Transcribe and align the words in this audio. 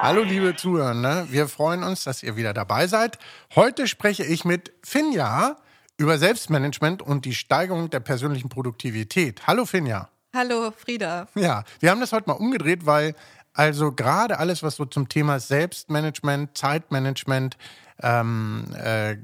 Hallo 0.00 0.22
liebe 0.22 0.56
Zuhörer, 0.56 1.26
wir 1.30 1.48
freuen 1.48 1.82
uns, 1.82 2.04
dass 2.04 2.22
ihr 2.22 2.36
wieder 2.36 2.54
dabei 2.54 2.86
seid. 2.86 3.18
Heute 3.54 3.86
spreche 3.86 4.24
ich 4.24 4.44
mit 4.44 4.72
Finja 4.82 5.56
über 5.98 6.18
Selbstmanagement 6.18 7.02
und 7.02 7.24
die 7.24 7.34
Steigerung 7.34 7.90
der 7.90 8.00
persönlichen 8.00 8.48
Produktivität. 8.48 9.46
Hallo 9.46 9.64
Finja. 9.64 10.08
Hallo 10.34 10.72
Frieda. 10.76 11.28
Ja, 11.34 11.64
wir 11.80 11.90
haben 11.90 12.00
das 12.00 12.12
heute 12.12 12.28
mal 12.28 12.34
umgedreht, 12.34 12.86
weil 12.86 13.14
also 13.52 13.92
gerade 13.92 14.38
alles, 14.38 14.62
was 14.62 14.76
so 14.76 14.84
zum 14.84 15.08
Thema 15.08 15.40
Selbstmanagement, 15.40 16.56
Zeitmanagement 16.56 17.56
ähm, 18.02 18.66
äh, 18.74 19.16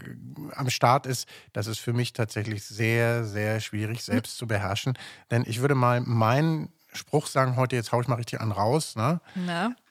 am 0.53 0.71
Start 0.71 1.07
ist, 1.07 1.29
das 1.53 1.67
ist 1.67 1.79
für 1.79 1.93
mich 1.93 2.13
tatsächlich 2.13 2.65
sehr, 2.65 3.25
sehr 3.25 3.61
schwierig 3.61 4.03
selbst 4.03 4.37
zu 4.37 4.47
beherrschen. 4.47 4.95
Denn 5.31 5.45
ich 5.47 5.61
würde 5.61 5.75
mal 5.75 6.01
meinen 6.01 6.73
Spruch 6.93 7.27
sagen 7.27 7.57
heute, 7.57 7.77
jetzt 7.77 7.93
haue 7.93 8.03
ich 8.03 8.09
mal 8.09 8.17
richtig 8.17 8.41
an 8.41 8.53
raus. 8.53 8.97
Ne? 8.97 9.21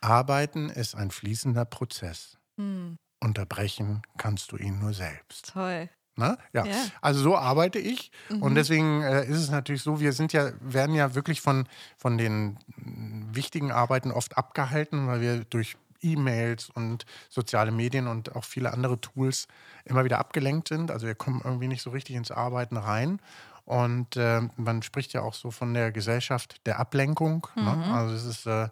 Arbeiten 0.01 0.69
ist 0.69 0.95
ein 0.95 1.11
fließender 1.11 1.65
Prozess. 1.65 2.37
Hm. 2.57 2.97
Unterbrechen 3.19 4.01
kannst 4.17 4.51
du 4.51 4.57
ihn 4.57 4.79
nur 4.79 4.93
selbst. 4.93 5.53
Toll. 5.53 5.89
Ne? 6.15 6.37
Ja. 6.53 6.65
ja. 6.65 6.75
Also 7.01 7.21
so 7.21 7.35
arbeite 7.35 7.79
ich. 7.79 8.11
Mhm. 8.29 8.41
Und 8.43 8.55
deswegen 8.55 9.01
äh, 9.01 9.25
ist 9.25 9.37
es 9.37 9.49
natürlich 9.49 9.81
so, 9.81 9.99
wir 9.99 10.13
sind 10.13 10.31
ja, 10.31 10.51
werden 10.59 10.93
ja 10.93 11.15
wirklich 11.15 11.41
von, 11.41 11.67
von 11.97 12.17
den 12.17 12.57
wichtigen 13.31 13.71
Arbeiten 13.71 14.11
oft 14.11 14.37
abgehalten, 14.37 15.07
weil 15.07 15.21
wir 15.21 15.43
durch 15.45 15.75
E-Mails 16.03 16.69
und 16.69 17.05
soziale 17.29 17.71
Medien 17.71 18.07
und 18.07 18.35
auch 18.35 18.43
viele 18.43 18.71
andere 18.73 18.99
Tools 18.99 19.47
immer 19.85 20.03
wieder 20.05 20.19
abgelenkt 20.19 20.67
sind. 20.67 20.91
Also 20.91 21.07
wir 21.07 21.15
kommen 21.15 21.41
irgendwie 21.43 21.67
nicht 21.67 21.81
so 21.81 21.89
richtig 21.89 22.15
ins 22.15 22.31
Arbeiten 22.31 22.77
rein. 22.77 23.19
Und 23.65 24.17
äh, 24.17 24.41
man 24.57 24.81
spricht 24.81 25.13
ja 25.13 25.21
auch 25.21 25.33
so 25.33 25.49
von 25.49 25.73
der 25.73 25.91
Gesellschaft 25.91 26.65
der 26.65 26.79
Ablenkung. 26.79 27.47
Ne? 27.55 27.61
Mhm. 27.61 27.67
Ne? 27.67 27.93
Also 27.93 28.15
es 28.15 28.25
ist 28.25 28.45
äh, 28.45 28.69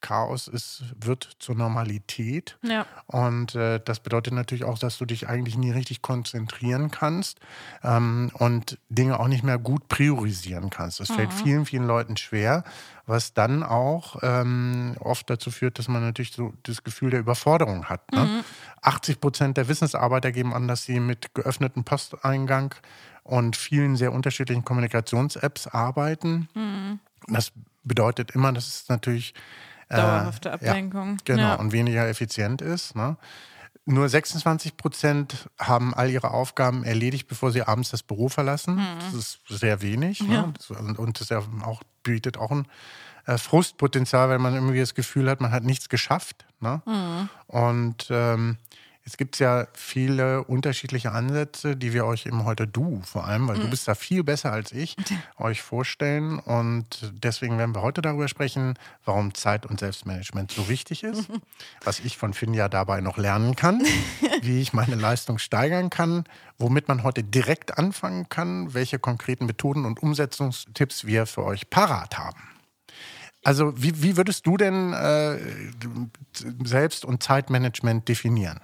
Chaos 0.00 0.48
ist, 0.48 0.84
wird 0.98 1.36
zur 1.38 1.54
Normalität. 1.54 2.58
Ja. 2.62 2.86
Und 3.06 3.54
äh, 3.54 3.80
das 3.84 4.00
bedeutet 4.00 4.32
natürlich 4.32 4.64
auch, 4.64 4.78
dass 4.78 4.98
du 4.98 5.04
dich 5.04 5.28
eigentlich 5.28 5.56
nie 5.56 5.70
richtig 5.70 6.02
konzentrieren 6.02 6.90
kannst 6.90 7.40
ähm, 7.82 8.30
und 8.34 8.78
Dinge 8.88 9.18
auch 9.20 9.28
nicht 9.28 9.44
mehr 9.44 9.58
gut 9.58 9.88
priorisieren 9.88 10.70
kannst. 10.70 11.00
Das 11.00 11.10
mhm. 11.10 11.14
fällt 11.14 11.32
vielen, 11.32 11.66
vielen 11.66 11.86
Leuten 11.86 12.16
schwer, 12.16 12.64
was 13.06 13.34
dann 13.34 13.62
auch 13.62 14.16
ähm, 14.22 14.96
oft 15.00 15.28
dazu 15.28 15.50
führt, 15.50 15.78
dass 15.78 15.88
man 15.88 16.02
natürlich 16.02 16.32
so 16.32 16.52
das 16.62 16.84
Gefühl 16.84 17.10
der 17.10 17.20
Überforderung 17.20 17.86
hat. 17.86 18.10
Ne? 18.12 18.24
Mhm. 18.24 18.44
80 18.82 19.20
Prozent 19.20 19.56
der 19.56 19.68
Wissensarbeiter 19.68 20.32
geben 20.32 20.54
an, 20.54 20.68
dass 20.68 20.84
sie 20.84 21.00
mit 21.00 21.34
geöffnetem 21.34 21.84
Posteingang 21.84 22.74
und 23.22 23.56
vielen 23.56 23.96
sehr 23.96 24.12
unterschiedlichen 24.12 24.64
Kommunikations-Apps 24.64 25.66
arbeiten. 25.68 26.48
Mhm. 26.54 27.00
Das 27.28 27.52
bedeutet 27.84 28.32
immer, 28.32 28.52
dass 28.52 28.66
es 28.66 28.88
natürlich 28.88 29.34
Dauerhafte 29.96 30.52
Ablenkung. 30.52 31.10
Ja, 31.10 31.16
genau, 31.24 31.42
ja. 31.42 31.54
und 31.54 31.72
weniger 31.72 32.08
effizient 32.08 32.62
ist. 32.62 32.94
Ne? 32.94 33.16
Nur 33.86 34.08
26 34.08 34.76
Prozent 34.76 35.48
haben 35.58 35.94
all 35.94 36.10
ihre 36.10 36.30
Aufgaben 36.30 36.84
erledigt, 36.84 37.26
bevor 37.26 37.50
sie 37.50 37.62
abends 37.62 37.90
das 37.90 38.02
Büro 38.02 38.28
verlassen. 38.28 38.76
Mhm. 38.76 38.98
Das 39.00 39.14
ist 39.14 39.40
sehr 39.48 39.82
wenig. 39.82 40.22
Ne? 40.22 40.34
Ja. 40.34 40.80
Ne? 40.80 40.94
Und 40.96 41.20
das 41.20 41.32
auch, 41.32 41.82
bietet 42.02 42.38
auch 42.38 42.50
ein 42.52 42.66
äh, 43.26 43.36
Frustpotenzial, 43.36 44.28
weil 44.28 44.38
man 44.38 44.54
irgendwie 44.54 44.80
das 44.80 44.94
Gefühl 44.94 45.28
hat, 45.28 45.40
man 45.40 45.50
hat 45.50 45.64
nichts 45.64 45.88
geschafft. 45.88 46.46
Ne? 46.60 46.82
Mhm. 46.86 47.28
Und 47.46 48.06
ähm, 48.10 48.58
Jetzt 49.10 49.18
gibt 49.18 49.34
es 49.34 49.38
ja 49.40 49.66
viele 49.72 50.44
unterschiedliche 50.44 51.10
Ansätze, 51.10 51.76
die 51.76 51.92
wir 51.92 52.06
euch 52.06 52.26
eben 52.26 52.44
heute 52.44 52.68
du 52.68 53.02
vor 53.04 53.26
allem, 53.26 53.48
weil 53.48 53.56
mhm. 53.56 53.62
du 53.62 53.70
bist 53.70 53.88
da 53.88 53.96
viel 53.96 54.22
besser 54.22 54.52
als 54.52 54.70
ich, 54.70 54.94
euch 55.36 55.62
vorstellen. 55.62 56.38
Und 56.38 57.12
deswegen 57.12 57.58
werden 57.58 57.74
wir 57.74 57.82
heute 57.82 58.02
darüber 58.02 58.28
sprechen, 58.28 58.74
warum 59.04 59.34
Zeit- 59.34 59.66
und 59.66 59.80
Selbstmanagement 59.80 60.52
so 60.52 60.68
wichtig 60.68 61.02
ist, 61.02 61.28
was 61.84 61.98
ich 61.98 62.18
von 62.18 62.34
Finja 62.34 62.68
dabei 62.68 63.00
noch 63.00 63.18
lernen 63.18 63.56
kann, 63.56 63.82
wie 64.42 64.60
ich 64.60 64.72
meine 64.74 64.94
Leistung 64.94 65.38
steigern 65.38 65.90
kann, 65.90 66.22
womit 66.56 66.86
man 66.86 67.02
heute 67.02 67.24
direkt 67.24 67.78
anfangen 67.78 68.28
kann, 68.28 68.74
welche 68.74 69.00
konkreten 69.00 69.46
Methoden 69.46 69.86
und 69.86 70.00
Umsetzungstipps 70.00 71.04
wir 71.04 71.26
für 71.26 71.42
euch 71.42 71.68
parat 71.68 72.16
haben. 72.16 72.40
Also 73.42 73.72
wie, 73.76 74.04
wie 74.04 74.16
würdest 74.16 74.46
du 74.46 74.56
denn 74.56 74.92
äh, 74.92 75.36
Selbst- 76.62 77.04
und 77.04 77.24
Zeitmanagement 77.24 78.08
definieren? 78.08 78.60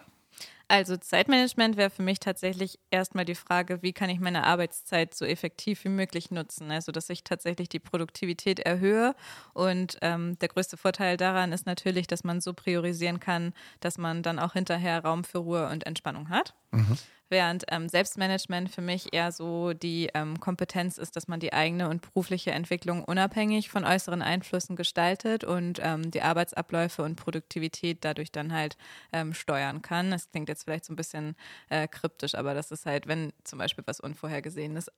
Also 0.69 0.97
Zeitmanagement 0.97 1.77
wäre 1.77 1.91
für 1.91 2.03
mich 2.03 2.19
tatsächlich 2.19 2.81
erstmal 2.91 3.25
die 3.25 3.37
Frage, 3.37 3.83
wie 3.83 3.93
kann 3.93 4.11
ich 4.11 4.19
meine 4.19 4.45
Arbeitszeit 4.45 5.15
so 5.15 5.25
effektiv 5.25 5.85
wie 5.85 5.89
möglich 5.89 6.33
nutzen? 6.33 6.73
Also 6.73 6.91
dass 6.91 7.09
ich 7.09 7.23
tatsächlich 7.23 7.69
die 7.69 7.79
Produktivität 7.79 8.59
erhöhe. 8.59 9.15
Und 9.55 9.97
ähm, 10.03 10.37
der 10.41 10.49
größte 10.49 10.77
Vorteil 10.77 11.17
daran 11.17 11.53
ist 11.53 11.67
natürlich, 11.67 12.09
dass 12.09 12.25
man 12.25 12.41
so 12.41 12.53
priorisieren 12.53 13.21
kann, 13.21 13.55
dass 13.79 13.97
man 13.97 14.25
dann 14.25 14.41
auch 14.41 14.55
hinterher 14.55 15.05
Raum 15.05 15.23
für 15.23 15.39
Ruhe 15.39 15.69
und 15.69 15.87
Entspannung 15.87 16.31
hat. 16.31 16.55
Mhm. 16.73 16.99
Während 17.29 17.65
ähm, 17.69 17.89
Selbstmanagement 17.89 18.71
für 18.71 18.83
mich 18.83 19.13
eher 19.13 19.33
so 19.33 19.73
die 19.73 20.11
ähm, 20.15 20.39
Kompetenz 20.39 20.97
ist, 20.97 21.17
dass 21.17 21.27
man 21.27 21.41
die 21.41 21.53
eigene 21.53 21.89
und 21.89 22.03
berufliche 22.03 22.53
Entwicklung 22.53 23.03
unabhängig 23.03 23.69
von 23.69 23.85
äußeren 23.85 24.23
Einflüssen 24.23 24.77
gestaltet 24.77 25.43
und 25.43 25.81
ähm, 25.83 26.11
die 26.11 26.23
Arbeitsabläufe 26.23 27.03
und 27.03 27.17
Produktivität 27.17 28.05
dadurch 28.05 28.31
dann 28.31 28.53
halt 28.53 28.77
ähm, 29.13 29.35
steuern 29.35 29.83
kann. 29.83 30.13
Das 30.13 30.31
klingt 30.31 30.49
jetzt 30.49 30.65
vielleicht 30.65 30.85
so 30.85 30.93
ein 30.93 30.97
bisschen 30.97 31.35
äh, 31.69 31.89
kryptisch, 31.89 32.37
aber 32.37 32.55
das 32.55 32.71
ist 32.71 32.87
halt, 32.87 33.09
wenn 33.09 33.33
zum 33.43 33.59
Beispiel 33.59 33.85
was 33.87 33.99
Unvorhergesehenes 33.99 34.91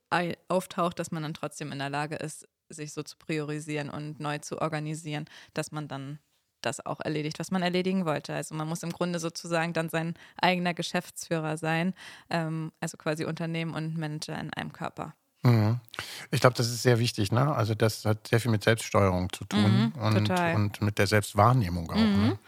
auftaucht, 0.49 0.99
dass 0.99 1.11
man 1.11 1.23
dann 1.23 1.35
trotzdem 1.35 1.73
in 1.73 1.79
der 1.79 1.91
Lage 1.91 2.17
ist, 2.17 2.47
sich 2.69 2.93
so 2.93 3.03
zu 3.03 3.17
priorisieren 3.17 3.89
und 3.89 4.21
neu 4.21 4.39
zu 4.39 4.61
organisieren, 4.61 5.25
dass 5.55 5.73
man 5.73 5.89
dann 5.89 6.19
das 6.63 6.85
auch 6.85 7.01
erledigt, 7.01 7.39
was 7.39 7.51
man 7.51 7.63
erledigen 7.63 8.07
wollte. 8.07 8.35
Also 8.35 8.55
man 8.55 8.69
muss 8.69 8.83
im 8.83 8.93
Grunde 8.93 9.19
sozusagen 9.19 9.73
dann 9.73 9.89
sein 9.89 10.15
eigener 10.41 10.75
Geschäftsführer 10.75 11.57
sein, 11.57 11.95
ähm, 12.31 12.73
also 12.81 12.97
quasi 12.97 13.25
Unternehmen 13.25 13.75
und 13.75 13.97
Manager 13.97 14.39
in 14.39 14.53
einem 14.53 14.73
Körper. 14.73 15.15
Mhm. 15.43 15.81
Ich 16.31 16.41
glaube, 16.41 16.57
das 16.57 16.67
ist 16.67 16.83
sehr 16.83 16.99
wichtig. 16.99 17.31
Ne? 17.33 17.55
Also 17.55 17.75
das 17.75 18.05
hat 18.05 18.27
sehr 18.27 18.41
viel 18.41 18.51
mit 18.51 18.65
Selbststeuerung 18.65 19.33
zu 19.33 19.45
tun 19.45 19.93
mhm, 19.95 20.03
und, 20.03 20.31
und, 20.31 20.83
mit 20.83 20.99
der 20.99 21.07
Selbstwahrnehmung 21.07 21.91
auch. 21.91 21.97
Mhm. 21.97 22.29
Ne? 22.29 22.39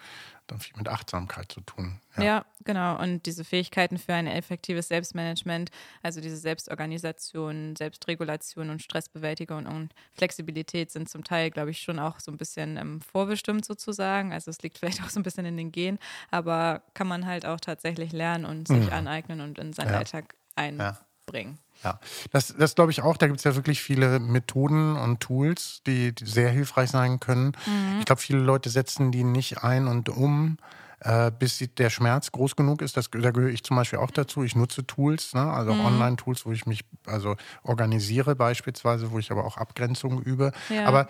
Dann 0.51 0.61
viel 0.61 0.77
mit 0.77 0.89
Achtsamkeit 0.89 1.51
zu 1.51 1.61
tun. 1.61 2.01
Ja. 2.17 2.23
ja. 2.23 2.45
genau. 2.65 3.01
Und 3.01 3.27
diese 3.27 3.45
Fähigkeiten 3.45 3.99
für 3.99 4.15
ein 4.15 4.27
effektives 4.27 4.89
Selbstmanagement, 4.89 5.71
also 6.03 6.21
diese 6.21 6.37
Selbstorganisation, 6.37 7.77
Selbstregulation 7.77 8.71
und 8.71 8.83
Stressbewältigung 8.83 9.67
und 9.67 9.95
Flexibilität 10.13 10.91
sind 10.91 11.09
zum 11.09 11.25
Teil, 11.25 11.51
glaube 11.51 11.71
ich, 11.71 11.81
schon 11.81 11.99
auch 11.99 12.21
so 12.21 12.31
ein 12.31 12.39
bisschen 12.39 12.77
ähm, 12.77 13.01
vorbestimmt 13.01 13.65
sozusagen. 13.65 14.33
Also 14.33 14.51
es 14.51 14.63
liegt 14.63 14.79
vielleicht 14.81 15.03
auch 15.03 15.11
so 15.11 15.21
ein 15.21 15.25
bisschen 15.25 15.47
in 15.47 15.57
den 15.57 15.73
Genen, 15.73 15.99
aber 16.31 16.83
kann 16.95 17.07
man 17.07 17.27
halt 17.27 17.47
auch 17.47 17.61
tatsächlich 17.61 18.13
lernen 18.13 18.45
und 18.45 18.69
sich 18.69 18.87
mhm. 18.87 18.93
aneignen 18.93 19.41
und 19.41 19.59
in 19.59 19.73
seinen 19.73 19.93
ja. 19.93 19.99
Alltag 19.99 20.35
einbringen. 20.57 20.97
Ja. 21.27 21.59
Ja, 21.83 21.99
das, 22.31 22.55
das 22.59 22.75
glaube 22.75 22.93
ich 22.93 23.01
auch. 23.01 23.17
Da 23.17 23.27
gibt 23.27 23.39
es 23.39 23.45
ja 23.45 23.57
wirklich 23.57 23.81
viele 23.81 24.21
Methoden 24.21 24.97
und 24.97 25.21
Tools, 25.21 25.81
die, 25.87 26.15
die 26.15 26.27
sehr 26.27 26.51
hilfreich 26.51 26.91
sein 26.91 27.21
können. 27.21 27.53
Mhm. 27.67 28.01
Ich 28.01 28.05
glaube, 28.05 28.21
viele 28.21 28.41
Leute 28.41 28.69
setzen 28.69 29.13
die 29.13 29.25
nicht 29.25 29.65
ein 29.65 29.87
und 29.87 30.11
um 30.11 30.59
äh, 31.01 31.31
bis 31.31 31.65
der 31.79 31.91
Schmerz 31.91 32.31
groß 32.33 32.57
genug 32.57 32.83
ist. 32.83 32.97
Das, 32.97 33.11
da 33.11 33.31
gehöre 33.31 33.51
ich 33.51 33.65
zum 33.65 33.77
Beispiel 33.77 33.99
auch 33.99 34.11
dazu. 34.11 34.43
Ich 34.43 34.55
nutze 34.55 34.87
Tools, 34.87 35.35
ne? 35.35 35.43
also 35.43 35.73
mhm. 35.73 35.87
Online-Tools, 35.87 36.45
wo 36.47 36.53
ich 36.53 36.67
mich 36.67 36.85
also 37.07 37.37
organisiere 37.63 38.37
beispielsweise, 38.37 39.11
wo 39.11 39.19
ich 39.19 39.31
aber 39.31 39.45
auch 39.45 39.57
Abgrenzungen 39.57 40.23
übe. 40.23 40.53
Ja. 40.69 40.87
Aber 40.87 41.09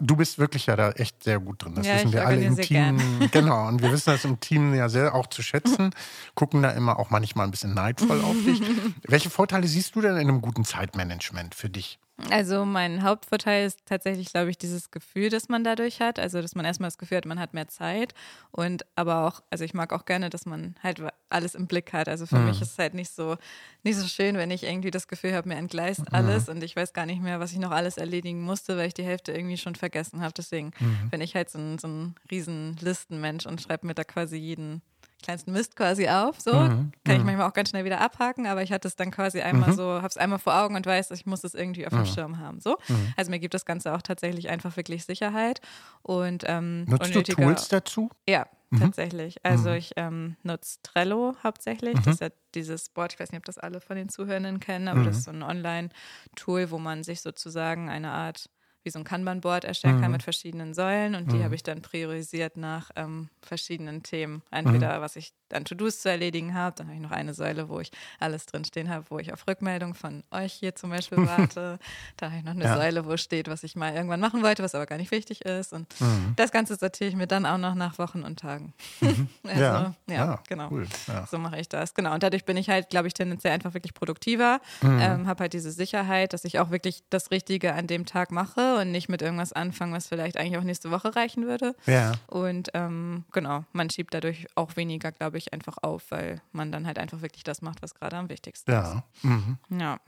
du 0.00 0.16
bist 0.16 0.38
wirklich 0.38 0.66
ja 0.66 0.76
da 0.76 0.90
echt 0.92 1.22
sehr 1.22 1.40
gut 1.40 1.64
drin. 1.64 1.74
Das 1.74 1.86
ja, 1.86 1.96
wissen 1.96 2.12
wir 2.12 2.26
alle 2.26 2.42
im 2.42 2.56
Team. 2.56 2.66
Gern. 2.66 3.00
Genau, 3.34 3.68
und 3.68 3.82
wir 3.82 3.90
wissen 3.90 4.10
das 4.10 4.24
im 4.24 4.38
Team 4.38 4.74
ja 4.74 4.88
sehr 4.88 5.14
auch 5.14 5.26
zu 5.26 5.42
schätzen. 5.42 5.90
Gucken 6.34 6.62
da 6.62 6.70
immer 6.70 6.98
auch 6.98 7.10
manchmal 7.10 7.46
ein 7.46 7.50
bisschen 7.50 7.74
neidvoll 7.74 8.20
auf 8.20 8.36
dich. 8.44 8.60
Welche 9.08 9.30
Vorteile 9.30 9.66
siehst 9.66 9.96
du 9.96 10.00
denn 10.00 10.12
in 10.12 10.28
einem 10.28 10.40
guten 10.40 10.64
Zeitmanagement 10.64 11.54
für 11.54 11.70
dich? 11.70 11.98
Also 12.30 12.64
mein 12.64 13.02
Hauptvorteil 13.02 13.66
ist 13.66 13.80
tatsächlich, 13.86 14.32
glaube 14.32 14.48
ich, 14.48 14.56
dieses 14.56 14.92
Gefühl, 14.92 15.30
das 15.30 15.48
man 15.48 15.64
dadurch 15.64 16.00
hat. 16.00 16.20
Also 16.20 16.40
dass 16.40 16.54
man 16.54 16.64
erstmal 16.64 16.86
das 16.86 16.98
Gefühl 16.98 17.16
hat, 17.16 17.26
man 17.26 17.40
hat 17.40 17.54
mehr 17.54 17.66
Zeit 17.66 18.14
und 18.52 18.84
aber 18.94 19.26
auch, 19.26 19.42
also 19.50 19.64
ich 19.64 19.74
mag 19.74 19.92
auch 19.92 20.04
gerne, 20.04 20.30
dass 20.30 20.46
man 20.46 20.76
halt 20.80 21.02
alles 21.28 21.56
im 21.56 21.66
Blick 21.66 21.92
hat. 21.92 22.08
Also 22.08 22.26
für 22.26 22.38
mhm. 22.38 22.46
mich 22.46 22.62
ist 22.62 22.72
es 22.72 22.78
halt 22.78 22.94
nicht 22.94 23.10
so, 23.10 23.36
nicht 23.82 23.96
so 23.96 24.06
schön, 24.06 24.36
wenn 24.36 24.52
ich 24.52 24.62
irgendwie 24.62 24.92
das 24.92 25.08
Gefühl 25.08 25.34
habe, 25.34 25.48
mir 25.48 25.56
entgleist 25.56 26.00
mhm. 26.00 26.06
alles 26.12 26.48
und 26.48 26.62
ich 26.62 26.76
weiß 26.76 26.92
gar 26.92 27.04
nicht 27.04 27.20
mehr, 27.20 27.40
was 27.40 27.52
ich 27.52 27.58
noch 27.58 27.72
alles 27.72 27.96
erledigen 27.96 28.42
musste, 28.42 28.76
weil 28.76 28.86
ich 28.86 28.94
die 28.94 29.04
Hälfte 29.04 29.32
irgendwie 29.32 29.58
schon 29.58 29.74
vergessen 29.74 30.20
habe. 30.20 30.34
Deswegen 30.36 30.70
mhm. 30.78 31.10
bin 31.10 31.20
ich 31.20 31.34
halt 31.34 31.50
so 31.50 31.58
ein, 31.58 31.78
so 31.78 31.88
ein 31.88 32.14
riesen 32.30 32.76
Listenmensch 32.80 33.44
und 33.46 33.60
schreibe 33.60 33.88
mir 33.88 33.94
da 33.94 34.04
quasi 34.04 34.36
jeden 34.36 34.82
kleinsten 35.24 35.52
Mist 35.52 35.76
quasi 35.76 36.08
auf. 36.08 36.40
So 36.40 36.52
mhm. 36.54 36.92
kann 37.04 37.16
ich 37.16 37.18
mhm. 37.18 37.26
manchmal 37.26 37.48
auch 37.48 37.52
ganz 37.52 37.70
schnell 37.70 37.84
wieder 37.84 38.00
abhaken, 38.00 38.46
aber 38.46 38.62
ich 38.62 38.72
hatte 38.72 38.88
es 38.88 38.96
dann 38.96 39.10
quasi 39.10 39.40
einmal 39.40 39.70
mhm. 39.70 39.74
so, 39.74 39.84
habe 39.94 40.06
es 40.06 40.16
einmal 40.16 40.38
vor 40.38 40.54
Augen 40.54 40.76
und 40.76 40.86
weiß, 40.86 41.10
ich 41.12 41.26
muss 41.26 41.44
es 41.44 41.54
irgendwie 41.54 41.86
auf 41.86 41.92
dem 41.92 42.00
mhm. 42.00 42.06
Schirm 42.06 42.38
haben. 42.38 42.60
So, 42.60 42.76
mhm. 42.88 43.14
also 43.16 43.30
mir 43.30 43.38
gibt 43.38 43.54
das 43.54 43.64
Ganze 43.64 43.94
auch 43.94 44.02
tatsächlich 44.02 44.50
einfach 44.50 44.76
wirklich 44.76 45.04
Sicherheit 45.04 45.60
und 46.02 46.44
ähm, 46.46 46.84
Nutzt 46.84 47.14
du 47.14 47.22
Tools 47.22 47.68
dazu? 47.68 48.10
Ja, 48.28 48.46
Mhm. 48.74 48.80
tatsächlich. 48.80 49.44
Also 49.44 49.70
ich 49.70 49.92
ähm, 49.96 50.36
nutze 50.42 50.78
Trello 50.82 51.34
hauptsächlich. 51.42 51.94
Das 51.94 52.14
ist 52.14 52.20
ja 52.20 52.28
dieses 52.54 52.88
Board, 52.88 53.12
ich 53.12 53.20
weiß 53.20 53.30
nicht, 53.32 53.38
ob 53.38 53.44
das 53.44 53.58
alle 53.58 53.80
von 53.80 53.96
den 53.96 54.08
Zuhörenden 54.08 54.60
kennen, 54.60 54.88
aber 54.88 55.04
das 55.04 55.18
ist 55.18 55.24
so 55.24 55.30
ein 55.30 55.42
Online-Tool, 55.42 56.70
wo 56.70 56.78
man 56.78 57.04
sich 57.04 57.20
sozusagen 57.20 57.88
eine 57.88 58.10
Art 58.10 58.50
wie 58.84 58.90
so 58.90 58.98
ein 58.98 59.04
Kanban-Board 59.04 59.64
erstellen 59.64 59.94
kann 60.00 60.10
Mhm. 60.10 60.12
mit 60.12 60.22
verschiedenen 60.22 60.74
Säulen 60.74 61.14
und 61.14 61.32
die 61.32 61.38
Mhm. 61.38 61.44
habe 61.44 61.54
ich 61.54 61.62
dann 61.62 61.82
priorisiert 61.82 62.56
nach 62.56 62.90
ähm, 62.96 63.28
verschiedenen 63.42 64.02
Themen. 64.02 64.42
Entweder 64.50 64.98
Mhm. 64.98 65.02
was 65.02 65.16
ich 65.16 65.32
an 65.52 65.64
To-Dos 65.64 66.00
zu 66.00 66.10
erledigen 66.10 66.54
habe, 66.54 66.74
dann 66.76 66.86
habe 66.88 66.96
ich 66.96 67.02
noch 67.02 67.10
eine 67.12 67.32
Säule, 67.34 67.68
wo 67.68 67.80
ich 67.80 67.90
alles 68.20 68.46
drinstehen 68.46 68.88
habe, 68.90 69.04
wo 69.08 69.18
ich 69.18 69.32
auf 69.32 69.46
Rückmeldung 69.46 69.94
von 69.94 70.22
euch 70.30 70.52
hier 70.52 70.74
zum 70.74 70.90
Beispiel 70.90 71.18
warte. 71.26 71.78
dann 72.16 72.30
habe 72.30 72.38
ich 72.40 72.44
noch 72.44 72.52
eine 72.52 72.64
Ja. 72.64 72.74
Säule, 72.76 73.06
wo 73.06 73.16
steht, 73.16 73.48
was 73.48 73.62
ich 73.62 73.74
mal 73.76 73.94
irgendwann 73.94 74.20
machen 74.20 74.42
wollte, 74.42 74.62
was 74.62 74.74
aber 74.74 74.86
gar 74.86 74.96
nicht 74.98 75.10
wichtig 75.12 75.44
ist. 75.44 75.72
Und 75.72 75.86
Mhm. 76.00 76.34
das 76.36 76.50
Ganze 76.52 76.76
sortiere 76.76 77.08
ich 77.08 77.16
mir 77.16 77.26
dann 77.26 77.46
auch 77.46 77.58
noch 77.58 77.74
nach 77.74 77.98
Wochen 77.98 78.22
und 78.22 78.38
Tagen. 78.40 78.74
also, 79.44 79.60
Ja, 79.60 79.94
ja, 80.08 80.14
ja, 80.14 80.42
genau. 80.48 80.68
cool, 80.70 80.86
ja. 81.06 81.26
So 81.26 81.38
mache 81.38 81.58
ich 81.60 81.68
das. 81.68 81.94
Genau. 81.94 82.12
Und 82.14 82.22
dadurch 82.22 82.44
bin 82.44 82.56
ich 82.56 82.68
halt, 82.68 82.90
glaube 82.90 83.06
ich, 83.08 83.14
tendenziell 83.14 83.52
einfach 83.54 83.74
wirklich 83.74 83.94
produktiver. 83.94 84.60
Mhm. 84.82 84.98
Ähm, 85.00 85.26
habe 85.26 85.42
halt 85.44 85.52
diese 85.52 85.70
Sicherheit, 85.70 86.32
dass 86.32 86.44
ich 86.44 86.58
auch 86.58 86.70
wirklich 86.70 87.02
das 87.10 87.30
Richtige 87.30 87.74
an 87.74 87.86
dem 87.86 88.06
Tag 88.06 88.30
mache 88.32 88.73
und 88.80 88.90
nicht 88.92 89.08
mit 89.08 89.22
irgendwas 89.22 89.52
anfangen, 89.52 89.92
was 89.92 90.06
vielleicht 90.08 90.36
eigentlich 90.36 90.58
auch 90.58 90.62
nächste 90.64 90.90
Woche 90.90 91.14
reichen 91.16 91.46
würde. 91.46 91.74
Ja. 91.86 92.12
Und 92.26 92.70
ähm, 92.74 93.24
genau, 93.32 93.64
man 93.72 93.90
schiebt 93.90 94.14
dadurch 94.14 94.46
auch 94.54 94.76
weniger, 94.76 95.12
glaube 95.12 95.38
ich, 95.38 95.52
einfach 95.52 95.78
auf, 95.82 96.10
weil 96.10 96.40
man 96.52 96.70
dann 96.72 96.86
halt 96.86 96.98
einfach 96.98 97.22
wirklich 97.22 97.44
das 97.44 97.62
macht, 97.62 97.82
was 97.82 97.94
gerade 97.94 98.16
am 98.16 98.28
wichtigsten 98.28 98.70
Ja. 98.72 99.02
Mhm. 99.22 99.58
ist. 99.70 99.80
Ja. 99.80 99.98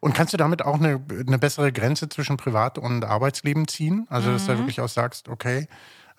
Und 0.00 0.14
kannst 0.14 0.32
du 0.32 0.36
damit 0.36 0.62
auch 0.62 0.74
eine, 0.80 1.00
eine 1.26 1.38
bessere 1.38 1.72
Grenze 1.72 2.08
zwischen 2.08 2.36
Privat- 2.36 2.76
und 2.78 3.04
Arbeitsleben 3.04 3.68
ziehen? 3.68 4.06
Also, 4.10 4.32
dass 4.32 4.42
Mhm. 4.48 4.52
du 4.52 4.58
wirklich 4.58 4.80
auch 4.80 4.88
sagst, 4.88 5.28
okay, 5.28 5.68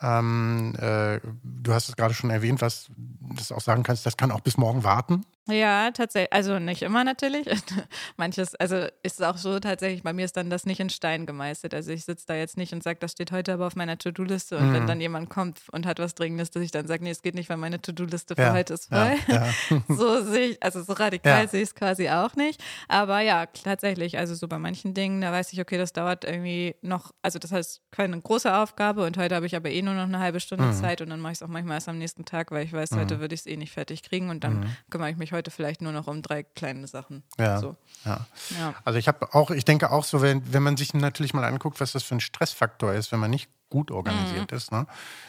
ähm, 0.01 0.73
äh, 0.79 1.19
du 1.43 1.73
hast 1.73 1.89
es 1.89 1.95
gerade 1.95 2.13
schon 2.13 2.29
erwähnt, 2.29 2.61
was 2.61 2.89
das 3.35 3.51
auch 3.51 3.61
sagen 3.61 3.83
kannst, 3.83 4.05
das 4.05 4.17
kann 4.17 4.31
auch 4.31 4.41
bis 4.41 4.57
morgen 4.57 4.83
warten. 4.83 5.25
Ja, 5.47 5.91
tatsächlich. 5.91 6.33
Also 6.33 6.57
nicht 6.57 6.81
immer 6.81 7.03
natürlich. 7.03 7.45
Manches, 8.17 8.55
also 8.55 8.77
ist 9.03 9.19
es 9.19 9.21
auch 9.21 9.37
so 9.37 9.59
tatsächlich, 9.59 10.01
bei 10.01 10.11
mir 10.11 10.25
ist 10.25 10.35
dann 10.37 10.49
das 10.49 10.65
nicht 10.65 10.79
in 10.79 10.89
Stein 10.89 11.25
gemeißelt. 11.27 11.73
Also 11.75 11.91
ich 11.91 12.03
sitze 12.03 12.25
da 12.27 12.35
jetzt 12.35 12.57
nicht 12.57 12.73
und 12.73 12.81
sage, 12.81 12.97
das 12.99 13.11
steht 13.11 13.31
heute 13.31 13.53
aber 13.53 13.67
auf 13.67 13.75
meiner 13.75 13.97
To-Do-Liste. 13.97 14.57
Und 14.57 14.69
Mhm. 14.69 14.73
wenn 14.73 14.87
dann 14.87 15.01
jemand 15.01 15.29
kommt 15.29 15.59
und 15.71 15.85
hat 15.85 15.99
was 15.99 16.15
Dringendes, 16.15 16.49
dass 16.49 16.63
ich 16.63 16.71
dann 16.71 16.87
sage, 16.87 17.03
nee, 17.03 17.11
es 17.11 17.21
geht 17.21 17.35
nicht, 17.35 17.49
weil 17.49 17.57
meine 17.57 17.79
To-Do-Liste 17.79 18.35
für 18.35 18.41
Ja, 18.41 18.53
heute 18.53 18.73
ist 18.73 18.91
ja, 18.91 19.05
voll. 19.05 19.35
ja. 19.35 19.53
so 19.95 20.23
sehe 20.23 20.47
ich, 20.49 20.63
also 20.63 20.81
so 20.81 20.93
radikal 20.93 21.43
Ja. 21.43 21.47
sehe 21.47 21.61
ich 21.61 21.69
es 21.69 21.75
quasi 21.75 22.09
auch 22.09 22.35
nicht. 22.35 22.63
Aber 22.87 23.19
ja, 23.19 23.45
tatsächlich, 23.45 24.17
also 24.17 24.33
so 24.33 24.47
bei 24.47 24.57
manchen 24.57 24.95
Dingen, 24.95 25.21
da 25.21 25.31
weiß 25.31 25.53
ich, 25.53 25.61
okay, 25.61 25.77
das 25.77 25.93
dauert 25.93 26.23
irgendwie 26.23 26.75
noch, 26.81 27.11
also 27.21 27.37
das 27.37 27.51
heißt 27.51 27.81
keine 27.91 28.19
große 28.19 28.51
Aufgabe 28.51 29.05
und 29.05 29.17
heute 29.17 29.35
habe 29.35 29.45
ich 29.45 29.55
aber 29.55 29.69
eh 29.69 29.81
nur 29.83 29.93
noch 29.93 30.03
eine 30.03 30.17
halbe 30.19 30.39
Stunde 30.39 30.65
Mhm. 30.65 30.71
Zeit 30.73 31.01
und 31.01 31.09
dann 31.11 31.19
mache 31.19 31.33
ich 31.33 31.37
es 31.37 31.43
auch 31.43 31.47
manchmal 31.49 31.75
erst 31.77 31.87
am 31.89 31.99
nächsten 31.99 32.25
Tag, 32.25 32.49
weil 32.51 32.65
ich 32.65 32.73
weiß, 32.73 32.91
heute 32.93 33.19
würde 33.19 33.35
ich 33.35 33.41
es 33.41 33.45
eh 33.45 33.57
nicht 33.57 33.71
fertig 33.73 34.01
kriegen 34.01 34.29
und 34.31 34.43
dann 34.43 34.55
Mhm. 34.61 34.63
kümmere 34.89 35.11
ich 35.11 35.17
mich 35.17 35.34
heute 35.35 35.51
vielleicht 35.51 35.81
nur 35.81 35.91
noch 35.91 36.07
um 36.07 36.21
drei 36.21 36.43
kleine 36.43 36.87
Sachen. 36.87 37.23
Ja. 37.37 37.59
So. 37.59 37.75
ja. 38.05 38.25
Ja. 38.57 38.73
Also 38.83 38.97
ich 38.99 39.07
habe 39.07 39.33
auch, 39.33 39.51
ich 39.51 39.65
denke 39.65 39.91
auch 39.91 40.03
so, 40.03 40.21
wenn, 40.21 40.51
wenn 40.53 40.63
man 40.63 40.77
sich 40.77 40.93
natürlich 40.93 41.33
mal 41.33 41.43
anguckt, 41.43 41.79
was 41.79 41.91
das 41.91 42.03
für 42.03 42.15
ein 42.15 42.19
Stressfaktor 42.21 42.93
ist, 42.93 43.11
wenn 43.11 43.19
man 43.19 43.29
nicht 43.31 43.49
gut 43.69 43.91
organisiert 43.91 44.51
Mhm. 44.51 44.57
ist, 44.57 44.71
ne? 44.71 44.85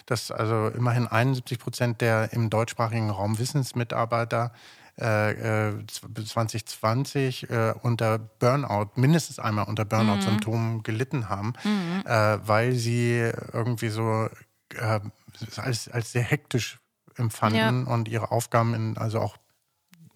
dass 0.07 0.31
also 0.31 0.69
immerhin 0.69 1.07
71 1.09 1.59
Prozent 1.59 2.01
der 2.01 2.33
im 2.33 2.51
deutschsprachigen 2.51 3.11
Raum 3.11 3.39
Wissensmitarbeiter 3.39 4.53
äh, 4.99 5.69
äh, 5.71 5.87
2020 5.87 7.51
äh, 7.51 7.75
unter 7.83 8.19
Burnout, 8.19 8.91
mindestens 8.95 9.39
einmal 9.39 9.67
unter 9.67 9.85
Mhm. 9.85 9.89
Burnout-Symptomen 9.89 10.83
gelitten 10.83 11.29
haben, 11.29 11.53
äh, 12.05 12.39
weil 12.47 12.73
sie 12.75 13.31
irgendwie 13.53 13.89
so 13.89 14.29
äh, 14.75 15.01
als, 15.57 15.89
als 15.89 16.13
sehr 16.13 16.23
hektisch 16.23 16.79
empfanden 17.17 17.87
und 17.87 18.09
ihre 18.09 18.31
Aufgaben 18.31 18.75
in, 18.75 18.99
also 18.99 19.21
auch 19.21 19.37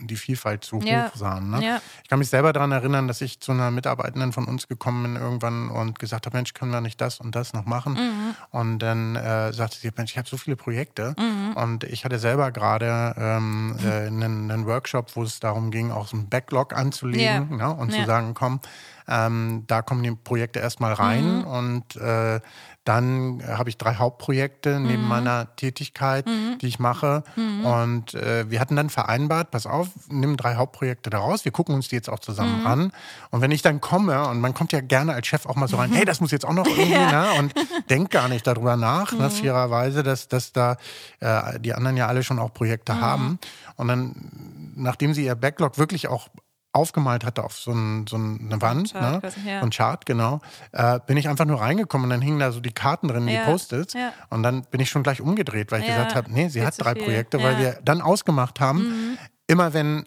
die 0.07 0.17
Vielfalt 0.17 0.65
zu 0.65 0.79
Ja. 0.81 1.07
hoch 1.09 1.17
sahen. 1.17 1.51
Ne? 1.51 1.65
Ja. 1.65 1.81
Ich 2.03 2.09
kann 2.09 2.19
mich 2.19 2.29
selber 2.29 2.53
daran 2.53 2.73
erinnern, 2.73 3.09
dass 3.09 3.21
ich 3.21 3.41
zu 3.41 3.53
einer 3.53 3.71
Mitarbeitenden 3.71 4.33
von 4.33 4.45
uns 4.47 4.69
gekommen 4.69 5.03
bin 5.15 5.17
irgendwann 5.23 5.69
und 5.71 5.99
gesagt 5.99 6.27
habe, 6.27 6.37
Mensch, 6.37 6.55
können 6.55 6.71
wir 6.73 6.81
nicht 6.81 7.01
das 7.01 7.21
und 7.21 7.35
das 7.35 7.53
noch 7.53 7.65
machen? 7.67 7.95
Mhm. 7.95 8.35
Und 8.51 8.79
dann 8.81 9.17
äh, 9.17 9.53
sagte 9.53 9.77
sie, 9.79 9.91
Mensch, 9.97 10.13
ich 10.13 10.19
habe 10.19 10.29
so 10.29 10.37
viele 10.37 10.57
Projekte 10.57 11.15
und 11.55 11.85
ich 11.85 12.05
hatte 12.05 12.19
selber 12.19 12.51
gerade 12.51 13.15
ähm, 13.19 13.77
äh, 13.85 14.07
einen, 14.07 14.51
einen 14.51 14.67
Workshop, 14.67 15.15
wo 15.17 15.23
es 15.23 15.41
darum 15.41 15.71
ging, 15.71 15.91
auch 15.91 16.09
so 16.09 16.17
einen 16.17 16.29
Backlog 16.29 16.73
anzulegen 16.75 17.57
ne? 17.57 17.71
und 17.75 17.93
Ja. 17.93 18.01
zu 18.01 18.07
sagen, 18.07 18.35
komm, 18.35 18.61
ähm, 19.09 19.65
da 19.67 19.83
kommen 19.83 20.03
die 20.03 20.13
Projekte 20.13 20.61
erstmal 20.61 20.93
rein 20.93 21.39
Mhm. 21.39 21.45
und 21.45 21.97
äh, 21.97 22.41
dann 22.91 23.41
habe 23.47 23.69
ich 23.71 23.79
drei 23.79 23.95
Hauptprojekte 23.95 24.81
neben 24.81 25.03
Mhm. 25.05 25.09
meiner 25.09 25.55
Tätigkeit, 25.55 26.27
die 26.61 26.67
ich 26.67 26.81
mache. 26.81 27.23
Und 27.63 28.15
äh, 28.15 28.51
wir 28.51 28.59
hatten 28.59 28.75
dann 28.75 28.91
vereinbart, 28.91 29.53
pass 29.53 29.65
auf, 29.67 29.89
nimm 30.09 30.37
drei 30.37 30.57
Hauptprojekte 30.57 31.09
daraus, 31.09 31.45
wir 31.45 31.53
gucken 31.53 31.77
uns 31.77 31.87
die 31.89 31.95
jetzt 31.95 32.09
auch 32.11 32.19
Mhm. 32.19 32.23
zusammen 32.23 32.67
an. 32.67 32.93
Und 33.31 33.43
wenn 33.43 33.53
ich 33.53 33.63
dann 33.63 33.81
komme, 33.81 34.27
und 34.29 34.41
man 34.41 34.55
kommt 34.55 34.73
ja 34.73 34.81
gerne 34.81 35.13
als 35.15 35.29
Chef 35.29 35.47
auch 35.47 35.55
mal 35.55 35.69
so 35.69 35.77
rein, 35.77 35.93
hey, 35.93 36.05
das 36.05 36.21
muss 36.21 36.33
jetzt 36.33 36.45
auch 36.45 36.53
noch 36.53 36.67
irgendwie, 36.77 36.99
ne? 36.99 37.27
und 37.39 37.55
denkt 37.89 38.11
gar 38.11 38.29
nicht 38.29 38.45
darüber 38.45 38.77
nach, 38.77 39.13
Mhm. 39.13 39.19
ne, 39.19 39.31
fairerweise, 39.31 40.03
dass, 40.03 40.27
dass 40.27 40.53
da 40.53 40.77
äh, 41.21 41.61
die 41.61 41.73
anderen 41.75 41.97
ja 41.97 42.09
alle 42.09 42.25
schon 42.25 42.41
auch 42.41 42.53
Projekte 42.53 42.95
Mhm. 42.95 43.01
haben. 43.01 43.39
Und 43.77 43.87
dann, 43.87 44.73
nachdem 44.75 45.15
sie 45.15 45.25
ihr 45.25 45.37
Backlog 45.37 45.79
wirklich 45.79 46.09
auch 46.09 46.29
aufgemalt 46.73 47.25
hatte 47.25 47.43
auf 47.45 47.55
so, 47.59 47.73
ein, 47.73 48.07
so 48.09 48.17
eine 48.17 48.61
Wand, 48.63 48.93
Chart 48.93 49.23
ne? 49.25 49.31
ja. 49.45 49.61
so 49.61 49.67
ein 49.67 49.71
Chart, 49.71 50.07
genau, 50.07 50.41
äh, 50.73 51.01
bin 51.07 51.17
ich 51.17 51.29
einfach 51.29 51.45
nur 51.45 51.61
reingekommen 51.61 52.05
und 52.05 52.11
dann 52.11 52.23
hingen 52.23 52.39
da 52.39 52.53
so 52.53 52.61
die 52.61 52.73
Karten 52.73 53.09
drin, 53.09 53.27
Ja, 53.29 53.41
die 53.45 53.51
Post-its. 53.51 53.95
ja. 53.95 54.13
Und 54.31 54.43
dann 54.43 54.63
bin 54.71 54.81
ich 54.81 54.89
schon 54.91 55.03
gleich 55.03 55.21
umgedreht, 55.21 55.73
weil 55.73 55.81
ich 55.81 55.87
gesagt 55.87 56.15
habe, 56.15 56.33
nee, 56.33 56.49
sie 56.49 56.61
viel 56.61 56.67
hat 56.67 56.75
drei 56.79 56.95
viel. 56.95 57.03
Projekte, 57.03 57.43
weil 57.43 57.59
wir 57.59 57.79
dann 57.85 58.01
ausgemacht 58.01 58.61
haben, 58.61 59.19
immer 59.47 59.73
wenn 59.73 60.05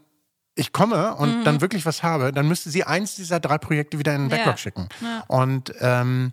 ich 0.56 0.72
komme 0.72 1.16
und 1.16 1.40
Mhm. 1.40 1.44
dann 1.44 1.62
wirklich 1.62 1.86
was 1.86 2.04
habe, 2.04 2.32
dann 2.32 2.48
müsste 2.48 2.70
sie 2.70 2.84
eins 2.84 3.16
dieser 3.16 3.40
drei 3.40 3.58
Projekte 3.58 3.98
wieder 4.00 4.14
in 4.16 4.22
den. 4.24 4.30
Backlog 4.30 4.60
schicken. 4.60 4.88
Und 5.28 5.74
ähm, 5.82 6.32